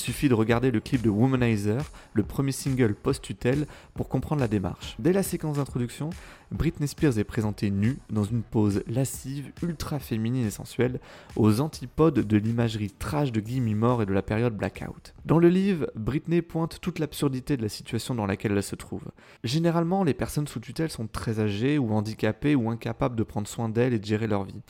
Suffit 0.01 0.29
de 0.29 0.35
regarder 0.35 0.71
le 0.71 0.81
clip 0.81 1.03
de 1.03 1.11
Womanizer, 1.11 1.85
le 2.15 2.23
premier 2.23 2.53
single 2.53 2.95
post-tutelle, 2.95 3.67
pour 3.95 4.09
comprendre 4.09 4.41
la 4.41 4.49
démarche. 4.49 4.97
Dès 4.99 5.13
la 5.13 5.23
séquence 5.23 5.57
d'introduction, 5.57 6.11
Britney 6.51 6.89
Spears 6.89 7.19
est 7.19 7.25
présentée 7.25 7.71
nue, 7.71 7.99
dans 8.11 8.25
une 8.25 8.43
pose 8.43 8.83
lascive, 8.89 9.53
ultra 9.63 10.01
féminine 10.01 10.47
et 10.47 10.51
sensuelle, 10.51 10.99
aux 11.37 11.61
antipodes 11.61 12.27
de 12.27 12.37
l'imagerie 12.37 12.91
trash 12.91 13.31
de 13.31 13.41
Gimme 13.41 13.75
More 13.77 14.03
et 14.03 14.07
de 14.07 14.13
la 14.13 14.23
période 14.23 14.57
Blackout. 14.57 15.15
Dans 15.25 15.39
le 15.39 15.49
livre, 15.49 15.91
Britney 15.95 16.43
pointe 16.43 16.81
toute 16.81 16.99
l'absurdité 16.99 17.57
de 17.57 17.63
la 17.63 17.69
situation 17.69 18.15
dans 18.15 18.27
laquelle 18.27 18.53
elle 18.53 18.63
se 18.63 18.77
trouve. 18.77 19.05
Généralement, 19.45 20.03
les 20.03 20.15
personnes 20.15 20.49
sous 20.49 20.61
tutelle 20.61 20.91
sont 20.91 21.07
très 21.07 21.39
âgées 21.39 21.79
ou 21.79 21.93
handicapées 21.93 22.57
ou 22.57 22.69
incapables 22.69 23.17
de 23.17 23.23
prendre 23.23 23.47
soin 23.47 23.69
d'elles 23.69 23.95
et 23.95 23.99
de 23.99 24.05
gérer 24.05 24.27
leur 24.27 24.45
vie. 24.45 24.63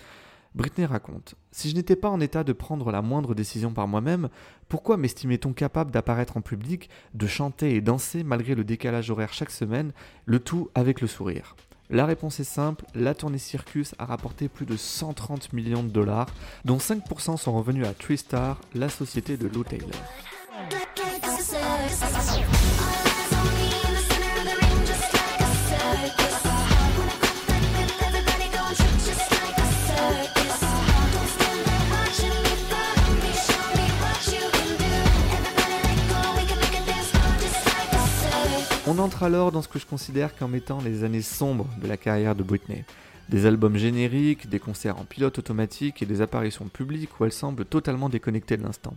Britney 0.55 0.85
raconte 0.85 1.37
Si 1.53 1.71
je 1.71 1.77
n'étais 1.77 1.97
pas 1.97 2.09
en 2.09 2.21
état 2.21 2.43
de 2.43 2.53
prendre 2.53 2.91
la 2.91 3.03
moindre 3.03 3.35
décision 3.35 3.73
par 3.73 3.87
moi-même, 3.87 4.29
pourquoi 4.69 4.97
m'estimait-on 4.97 5.53
capable 5.53 5.91
d'apparaître 5.91 6.37
en 6.37 6.41
public, 6.41 6.91
de 7.15 7.27
chanter 7.27 7.75
et 7.75 7.81
danser 7.81 8.25
malgré 8.25 8.55
le 8.55 8.65
décalage 8.65 9.11
horaire 9.11 9.33
chaque 9.33 9.51
semaine, 9.51 9.93
le 10.27 10.41
tout 10.41 10.69
avec 10.75 11.01
le 11.01 11.07
sourire? 11.07 11.55
La 11.89 12.07
réponse 12.07 12.39
est 12.39 12.45
simple 12.45 12.85
la 12.95 13.15
tournée 13.15 13.39
Circus 13.39 13.95
a 13.99 14.05
rapporté 14.05 14.49
plus 14.49 14.67
de 14.67 14.77
130 14.77 15.53
millions 15.53 15.83
de 15.83 15.89
dollars, 15.89 16.29
dont 16.65 16.79
5% 16.79 17.37
sont 17.37 17.53
revenus 17.53 17.87
à 17.87 17.95
TriStar, 17.95 18.61
la 18.75 18.89
société 18.89 19.37
de 19.37 19.49
Lou 19.49 19.65
Taylor. 19.65 19.91
Entre 39.01 39.23
alors 39.23 39.51
dans 39.51 39.63
ce 39.63 39.69
que 39.69 39.79
je 39.79 39.87
considère 39.87 40.37
comme 40.37 40.55
étant 40.55 40.81
les 40.81 41.05
années 41.05 41.23
sombres 41.23 41.67
de 41.81 41.87
la 41.87 41.97
carrière 41.97 42.35
de 42.35 42.43
Britney. 42.43 42.85
Des 43.31 43.47
albums 43.47 43.77
génériques, 43.77 44.49
des 44.49 44.59
concerts 44.59 44.99
en 44.99 45.05
pilote 45.05 45.39
automatique 45.39 46.03
et 46.03 46.07
des 46.07 46.21
apparitions 46.21 46.69
publiques 46.69 47.19
où 47.19 47.25
elle 47.25 47.33
semble 47.33 47.65
totalement 47.65 48.09
déconnectée 48.09 48.57
de 48.57 48.63
l'instant. 48.63 48.95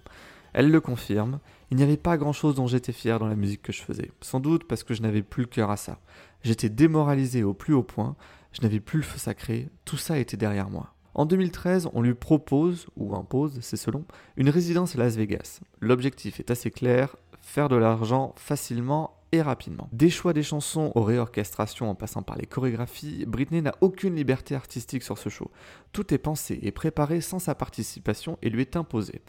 Elle 0.54 0.72
le 0.72 0.82
confirme, 0.82 1.40
il 1.72 1.78
n'y 1.78 1.84
avait 1.84 1.98
pas 1.98 2.18
grand 2.18 2.34
chose 2.34 2.56
dont 2.56 2.68
j'étais 2.68 2.92
fier 2.92 3.18
dans 3.18 3.28
la 3.28 3.36
musique 3.36 3.62
que 3.62 3.72
je 3.72 3.82
faisais. 3.82 4.12
Sans 4.22 4.40
doute 4.40 4.66
parce 4.68 4.84
que 4.84 4.94
je 4.94 5.02
n'avais 5.02 5.22
plus 5.22 5.44
le 5.44 5.50
cœur 5.50 5.72
à 5.72 5.78
ça. 5.78 6.00
J'étais 6.44 6.70
démoralisé 6.70 7.44
au 7.44 7.54
plus 7.54 7.74
haut 7.74 7.84
point, 7.84 8.16
je 8.52 8.62
n'avais 8.62 8.80
plus 8.80 8.98
le 9.00 9.06
feu 9.06 9.18
sacré, 9.18 9.70
tout 9.86 9.98
ça 9.98 10.20
était 10.20 10.38
derrière 10.38 10.70
moi. 10.70 10.94
En 11.16 11.26
2013, 11.26 11.90
on 11.94 12.02
lui 12.02 12.14
propose, 12.14 12.88
ou 12.98 13.16
impose, 13.16 13.60
c'est 13.62 13.78
selon, 13.78 14.04
une 14.36 14.50
résidence 14.50 14.96
à 14.96 15.00
Las 15.00 15.16
Vegas. 15.16 15.62
L'objectif 15.80 16.40
est 16.40 16.52
assez 16.52 16.72
clair, 16.72 17.16
faire 17.42 17.70
de 17.70 17.76
l'argent 17.76 18.34
facilement 18.36 19.16
rapidement. 19.42 19.90
Des 19.92 20.10
choix 20.10 20.34
des 20.34 20.44
chansons 20.44 20.92
aux 20.96 21.04
réorchestrations 21.04 21.90
en 21.90 21.96
passant 21.96 22.22
par 22.22 22.38
les 22.38 22.46
chorégraphies, 22.46 23.26
Britney 23.26 23.62
n'a 23.62 23.76
aucune 23.82 24.16
liberté 24.16 24.56
artistique 24.56 25.04
sur 25.04 25.18
ce 25.18 25.30
show. 25.30 25.52
Tout 25.92 26.14
est 26.14 26.20
pensé 26.20 26.60
et 26.62 26.72
préparé 26.72 27.22
sans 27.22 27.40
sa 27.40 27.56
participation 27.56 28.38
et 28.42 28.50
lui 28.50 28.62
est 28.62 28.76
imposé. 28.76 29.22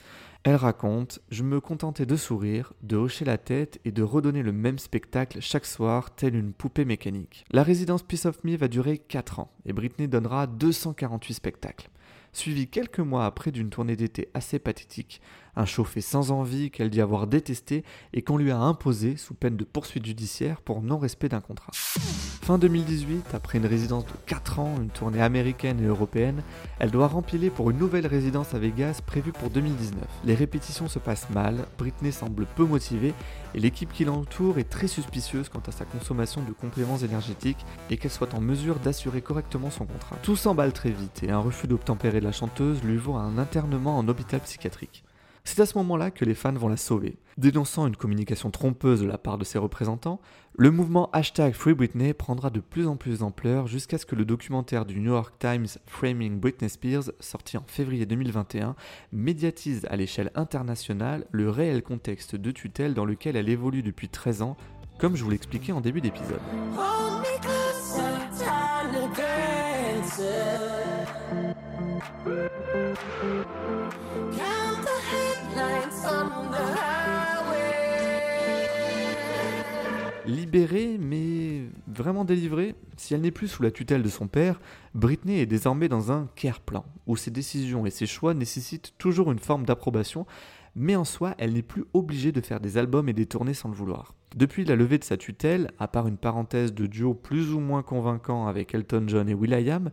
Elle 0.43 0.57
raconte 0.57 1.21
Je 1.31 1.43
me 1.43 1.61
contentais 1.61 2.05
de 2.05 2.17
sourire, 2.17 2.75
de 2.83 2.97
hocher 2.97 3.25
la 3.25 3.39
tête 3.39 3.81
et 3.85 3.93
de 3.93 4.03
redonner 4.03 4.43
le 4.43 4.53
même 4.53 4.79
spectacle 4.79 5.41
chaque 5.41 5.65
soir, 5.65 6.15
telle 6.15 6.35
une 6.35 6.53
poupée 6.53 6.85
mécanique. 6.85 7.47
La 7.51 7.63
résidence 7.63 8.03
Piece 8.03 8.27
of 8.27 8.45
Me 8.45 8.57
va 8.57 8.69
durer 8.69 8.99
4 8.99 9.41
ans 9.41 9.53
et 9.65 9.73
Britney 9.73 10.07
donnera 10.07 10.47
248 10.47 11.35
spectacles. 11.35 11.89
Suivi 12.35 12.67
quelques 12.67 12.99
mois 12.99 13.27
après 13.27 13.53
d'une 13.53 13.71
tournée 13.71 13.95
d'été 13.95 14.29
assez 14.35 14.59
pathétique, 14.59 15.23
un 15.57 15.67
fait 15.67 16.01
sans 16.01 16.31
envie 16.31 16.71
qu'elle 16.71 16.91
dit 16.91 17.01
avoir 17.01 17.27
détesté 17.27 17.85
et 18.13 18.23
qu'on 18.23 18.37
lui 18.37 18.51
a 18.51 18.59
imposé 18.59 19.17
sous 19.17 19.35
peine 19.35 19.57
de 19.57 19.65
poursuite 19.65 20.07
judiciaire 20.07 20.61
pour 20.61 20.83
non-respect 20.83 21.29
d'un 21.29 21.41
contrat. 21.41 21.73
Fin 21.73 22.59
2018, 22.59 23.35
après 23.35 23.59
une 23.59 23.67
résidence 23.67 24.05
de 24.05 24.13
4 24.27 24.59
ans, 24.59 24.75
une 24.81 24.91
tournée 24.91 25.23
américaine 25.23 25.81
et 25.81 25.87
européenne, 25.87 26.43
elle 26.79 26.91
doit 26.91 27.09
rempiler 27.09 27.51
pour 27.51 27.71
une 27.71 27.79
nouvelle 27.79 28.07
résidence 28.07 28.55
à 28.55 28.59
Vegas 28.59 29.01
prévue 29.05 29.33
pour 29.33 29.51
2019. 29.51 30.05
Les 30.25 30.35
répétitions 30.35 30.89
se 30.89 30.99
passent 30.99 31.31
mal, 31.31 31.67
Britney 31.79 32.13
semble 32.13 32.47
peu 32.47 32.65
motivée 32.65 33.15
et 33.55 33.61
l'équipe 33.61 33.93
qui 33.93 34.05
l'entoure 34.05 34.59
est 34.59 34.69
très 34.69 34.89
suspicieuse 34.89 35.49
quant 35.49 35.63
à 35.67 35.73
sa 35.73 35.85
consommation 35.85 36.43
de 36.43 36.53
compléments 36.53 36.99
énergétiques 36.99 37.65
et 37.89 37.97
qu'elle 37.97 38.11
soit 38.11 38.35
en 38.35 38.41
mesure 38.41 38.79
d'assurer 38.79 39.23
correctement 39.23 39.71
son 39.71 39.87
contrat. 39.87 40.17
Tout 40.23 40.37
s'emballe 40.37 40.73
très 40.73 40.91
vite 40.91 41.23
et 41.23 41.31
un 41.31 41.39
refus 41.39 41.67
d'obtempérer 41.67 42.21
de 42.21 42.25
la 42.25 42.33
chanteuse 42.33 42.83
lui 42.83 42.97
vaut 42.97 43.15
un 43.15 43.39
internement 43.39 43.97
en 43.97 44.07
hôpital 44.09 44.41
psychiatrique. 44.41 45.05
C'est 45.47 45.61
à 45.61 45.67
ce 45.67 45.77
moment-là 45.79 46.11
que 46.11 46.25
les 46.25 46.35
fans 46.35 46.55
vont 46.55 46.69
la 46.69 46.79
sauver. 46.79 47.19
Dénonçant 47.37 47.87
une 47.87 47.97
communication 47.97 48.51
trompeuse 48.51 49.03
de 49.03 49.07
la 49.07 49.19
part 49.19 49.37
de 49.37 49.45
ses 49.45 49.59
représentants, 49.59 50.21
le 50.57 50.71
mouvement 50.71 51.11
hashtag 51.13 51.53
Free 51.53 51.75
Britney 51.75 52.15
prendra 52.15 52.49
de 52.49 52.61
plus 52.61 52.87
en 52.87 52.97
plus 52.97 53.19
d'ampleur 53.19 53.67
jusqu'à 53.67 53.99
ce 53.99 54.07
que 54.07 54.17
le 54.17 54.25
documentaire 54.25 54.87
du 54.87 54.99
New 55.01 55.13
York 55.13 55.35
Times 55.39 55.67
Framing 55.87 56.41
Britney 56.41 56.71
Spears, 56.71 57.11
sorti 57.21 57.59
en 57.59 57.65
février 57.67 58.07
2021, 58.07 58.75
médiatise 59.13 59.87
à 59.91 59.97
l'échelle 59.97 60.33
internationale 60.35 61.27
le 61.31 61.51
réel 61.51 61.83
contexte 61.83 62.37
de 62.37 62.51
tutelle 62.51 62.95
dans 62.95 63.05
lequel 63.05 63.37
elle 63.37 63.49
évolue 63.51 63.83
depuis 63.83 64.09
13 64.09 64.43
ans, 64.43 64.57
comme 64.99 65.15
je 65.15 65.25
vous 65.25 65.31
l'expliquais 65.31 65.73
en 65.73 65.83
début 65.83 66.01
d'épisode. 66.01 66.41
Libérée, 80.27 80.97
mais 80.99 81.65
vraiment 81.87 82.25
délivrée, 82.25 82.75
si 82.97 83.13
elle 83.13 83.21
n'est 83.21 83.31
plus 83.31 83.49
sous 83.49 83.63
la 83.63 83.71
tutelle 83.71 84.03
de 84.03 84.09
son 84.09 84.27
père, 84.27 84.61
Britney 84.95 85.39
est 85.39 85.47
désormais 85.47 85.89
dans 85.89 86.13
un 86.13 86.29
care 86.35 86.61
plan, 86.61 86.85
où 87.07 87.17
ses 87.17 87.31
décisions 87.31 87.85
et 87.85 87.91
ses 87.91 88.07
choix 88.07 88.33
nécessitent 88.33 88.95
toujours 88.97 89.31
une 89.31 89.39
forme 89.39 89.65
d'approbation, 89.65 90.27
mais 90.77 90.97
en 90.97 91.05
soi, 91.05 91.35
elle 91.39 91.53
n'est 91.53 91.63
plus 91.63 91.85
obligée 91.93 92.33
de 92.33 92.41
faire 92.41 92.61
des 92.61 92.79
albums 92.79 93.09
et 93.09 93.13
des 93.13 93.27
tournées 93.27 93.55
sans 93.55 93.69
le 93.69 93.75
vouloir. 93.75 94.15
Depuis 94.35 94.65
la 94.65 94.77
levée 94.77 94.99
de 94.99 95.05
sa 95.05 95.17
tutelle, 95.17 95.71
à 95.79 95.89
part 95.89 96.09
une 96.09 96.17
parenthèse 96.17 96.75
de 96.75 96.87
duo 96.87 97.15
plus 97.15 97.53
ou 97.53 97.61
moins 97.61 97.83
convaincant 97.83 98.47
avec 98.49 98.75
Elton 98.75 99.05
John 99.07 99.29
et 99.29 99.35
will.i.am, 99.35 99.91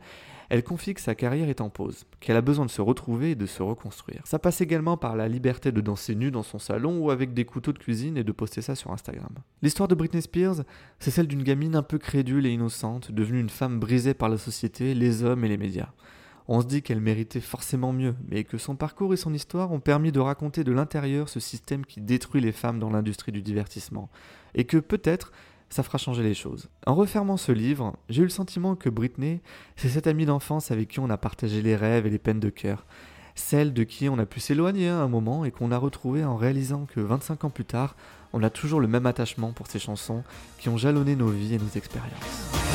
elle 0.51 0.65
confie 0.65 0.93
que 0.93 0.99
sa 0.99 1.15
carrière 1.15 1.47
est 1.47 1.61
en 1.61 1.69
pause, 1.69 2.03
qu'elle 2.19 2.35
a 2.35 2.41
besoin 2.41 2.65
de 2.65 2.69
se 2.69 2.81
retrouver 2.81 3.31
et 3.31 3.35
de 3.35 3.45
se 3.45 3.63
reconstruire. 3.63 4.19
Ça 4.25 4.37
passe 4.37 4.59
également 4.59 4.97
par 4.97 5.15
la 5.15 5.29
liberté 5.29 5.71
de 5.71 5.79
danser 5.79 6.13
nue 6.13 6.29
dans 6.29 6.43
son 6.43 6.59
salon 6.59 6.99
ou 6.99 7.09
avec 7.09 7.33
des 7.33 7.45
couteaux 7.45 7.71
de 7.71 7.79
cuisine 7.79 8.17
et 8.17 8.25
de 8.25 8.31
poster 8.33 8.61
ça 8.61 8.75
sur 8.75 8.91
Instagram. 8.91 9.31
L'histoire 9.61 9.87
de 9.87 9.95
Britney 9.95 10.21
Spears, 10.21 10.65
c'est 10.99 11.09
celle 11.09 11.27
d'une 11.27 11.43
gamine 11.43 11.73
un 11.77 11.83
peu 11.83 11.97
crédule 11.97 12.45
et 12.45 12.51
innocente, 12.51 13.13
devenue 13.13 13.39
une 13.39 13.49
femme 13.49 13.79
brisée 13.79 14.13
par 14.13 14.27
la 14.27 14.37
société, 14.37 14.93
les 14.93 15.23
hommes 15.23 15.45
et 15.45 15.47
les 15.47 15.55
médias. 15.55 15.93
On 16.49 16.59
se 16.59 16.65
dit 16.65 16.81
qu'elle 16.81 16.99
méritait 16.99 17.39
forcément 17.39 17.93
mieux, 17.93 18.15
mais 18.27 18.43
que 18.43 18.57
son 18.57 18.75
parcours 18.75 19.13
et 19.13 19.17
son 19.17 19.33
histoire 19.33 19.71
ont 19.71 19.79
permis 19.79 20.11
de 20.11 20.19
raconter 20.19 20.65
de 20.65 20.73
l'intérieur 20.73 21.29
ce 21.29 21.39
système 21.39 21.85
qui 21.85 22.01
détruit 22.01 22.41
les 22.41 22.51
femmes 22.51 22.79
dans 22.79 22.89
l'industrie 22.89 23.31
du 23.31 23.41
divertissement, 23.41 24.09
et 24.53 24.65
que 24.65 24.75
peut-être 24.75 25.31
ça 25.71 25.83
fera 25.83 25.97
changer 25.97 26.21
les 26.21 26.33
choses. 26.33 26.69
En 26.85 26.93
refermant 26.93 27.37
ce 27.37 27.51
livre, 27.51 27.95
j'ai 28.09 28.21
eu 28.21 28.25
le 28.25 28.29
sentiment 28.29 28.75
que 28.75 28.89
Britney, 28.89 29.41
c'est 29.77 29.89
cette 29.89 30.05
amie 30.05 30.25
d'enfance 30.25 30.69
avec 30.69 30.89
qui 30.89 30.99
on 30.99 31.09
a 31.09 31.17
partagé 31.17 31.61
les 31.61 31.75
rêves 31.75 32.05
et 32.05 32.09
les 32.09 32.19
peines 32.19 32.39
de 32.39 32.49
cœur. 32.49 32.85
Celle 33.35 33.73
de 33.73 33.83
qui 33.83 34.09
on 34.09 34.19
a 34.19 34.25
pu 34.25 34.41
s'éloigner 34.41 34.89
à 34.89 34.97
un 34.97 35.07
moment 35.07 35.45
et 35.45 35.51
qu'on 35.51 35.71
a 35.71 35.77
retrouvée 35.77 36.25
en 36.25 36.35
réalisant 36.35 36.85
que 36.85 36.99
25 36.99 37.45
ans 37.45 37.49
plus 37.49 37.65
tard, 37.65 37.95
on 38.33 38.43
a 38.43 38.49
toujours 38.49 38.81
le 38.81 38.87
même 38.87 39.05
attachement 39.05 39.53
pour 39.53 39.67
ces 39.67 39.79
chansons 39.79 40.23
qui 40.59 40.67
ont 40.67 40.77
jalonné 40.77 41.15
nos 41.15 41.29
vies 41.29 41.55
et 41.55 41.57
nos 41.57 41.69
expériences. 41.69 42.70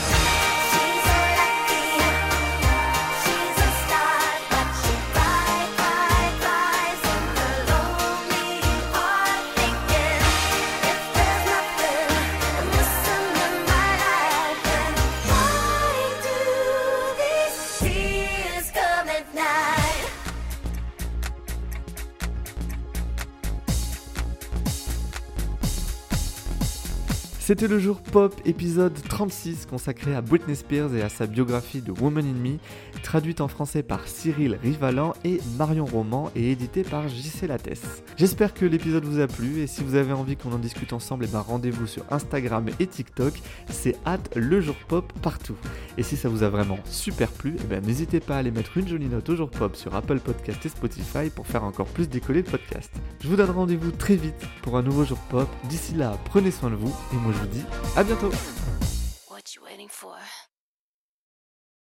C'était 27.46 27.68
le 27.68 27.79
jour 27.79 28.01
pop 28.01 28.35
épisode 28.44 28.92
36 29.09 29.66
consacré 29.66 30.16
à 30.16 30.20
Britney 30.20 30.57
Spears 30.57 30.96
et 30.96 31.03
à 31.03 31.09
sa 31.09 31.29
biographie 31.29 31.81
de 31.81 31.92
Woman 31.92 32.27
in 32.27 32.33
Me, 32.33 32.57
traduite 33.06 33.40
en 33.40 33.46
français 33.46 33.84
par 33.84 34.08
Cyril 34.08 34.58
Rivalan 34.60 35.14
et 35.24 35.40
Marion 35.56 35.84
Roman 35.84 36.32
et 36.34 36.50
édité 36.50 36.82
par 36.82 37.08
JC 37.08 37.46
Lattès. 37.46 37.80
J'espère 38.16 38.52
que 38.52 38.64
l'épisode 38.64 39.04
vous 39.04 39.20
a 39.20 39.28
plu 39.28 39.60
et 39.60 39.68
si 39.68 39.84
vous 39.84 39.94
avez 39.94 40.12
envie 40.12 40.36
qu'on 40.36 40.50
en 40.50 40.58
discute 40.58 40.92
ensemble, 40.92 41.26
eh 41.28 41.32
ben 41.32 41.38
rendez-vous 41.38 41.86
sur 41.86 42.02
Instagram 42.10 42.66
et 42.80 42.86
TikTok, 42.88 43.34
c'est 43.70 43.94
hâte 44.04 44.34
le 44.34 44.60
jour 44.60 44.74
pop 44.88 45.12
partout. 45.22 45.54
Et 45.98 46.02
si 46.02 46.16
ça 46.16 46.28
vous 46.28 46.42
a 46.42 46.48
vraiment 46.48 46.80
super 46.84 47.30
plu, 47.30 47.54
eh 47.60 47.66
ben 47.68 47.80
n'hésitez 47.80 48.18
pas 48.18 48.34
à 48.34 48.38
aller 48.38 48.50
mettre 48.50 48.76
une 48.76 48.88
jolie 48.88 49.06
note 49.06 49.28
au 49.28 49.36
jour 49.36 49.50
pop 49.50 49.76
sur 49.76 49.94
Apple 49.94 50.18
Podcast 50.18 50.66
et 50.66 50.68
Spotify 50.68 51.30
pour 51.30 51.46
faire 51.46 51.62
encore 51.62 51.86
plus 51.86 52.08
décoller 52.08 52.42
le 52.42 52.50
podcast. 52.50 52.90
Je 53.20 53.28
vous 53.28 53.36
donne 53.36 53.50
rendez-vous 53.50 53.92
très 53.92 54.16
vite 54.16 54.48
pour 54.62 54.76
un 54.76 54.82
nouveau 54.82 55.04
jour 55.04 55.18
pop. 55.30 55.48
D'ici 55.68 55.94
là, 55.94 56.18
prenez 56.24 56.50
soin 56.50 56.70
de 56.70 56.74
vous 56.74 56.94
et 57.12 57.16
moi 57.16 57.32
je 57.32 57.38
vous 57.38 57.54
dis 57.54 57.64
à 57.94 58.02
bientôt 58.02 58.30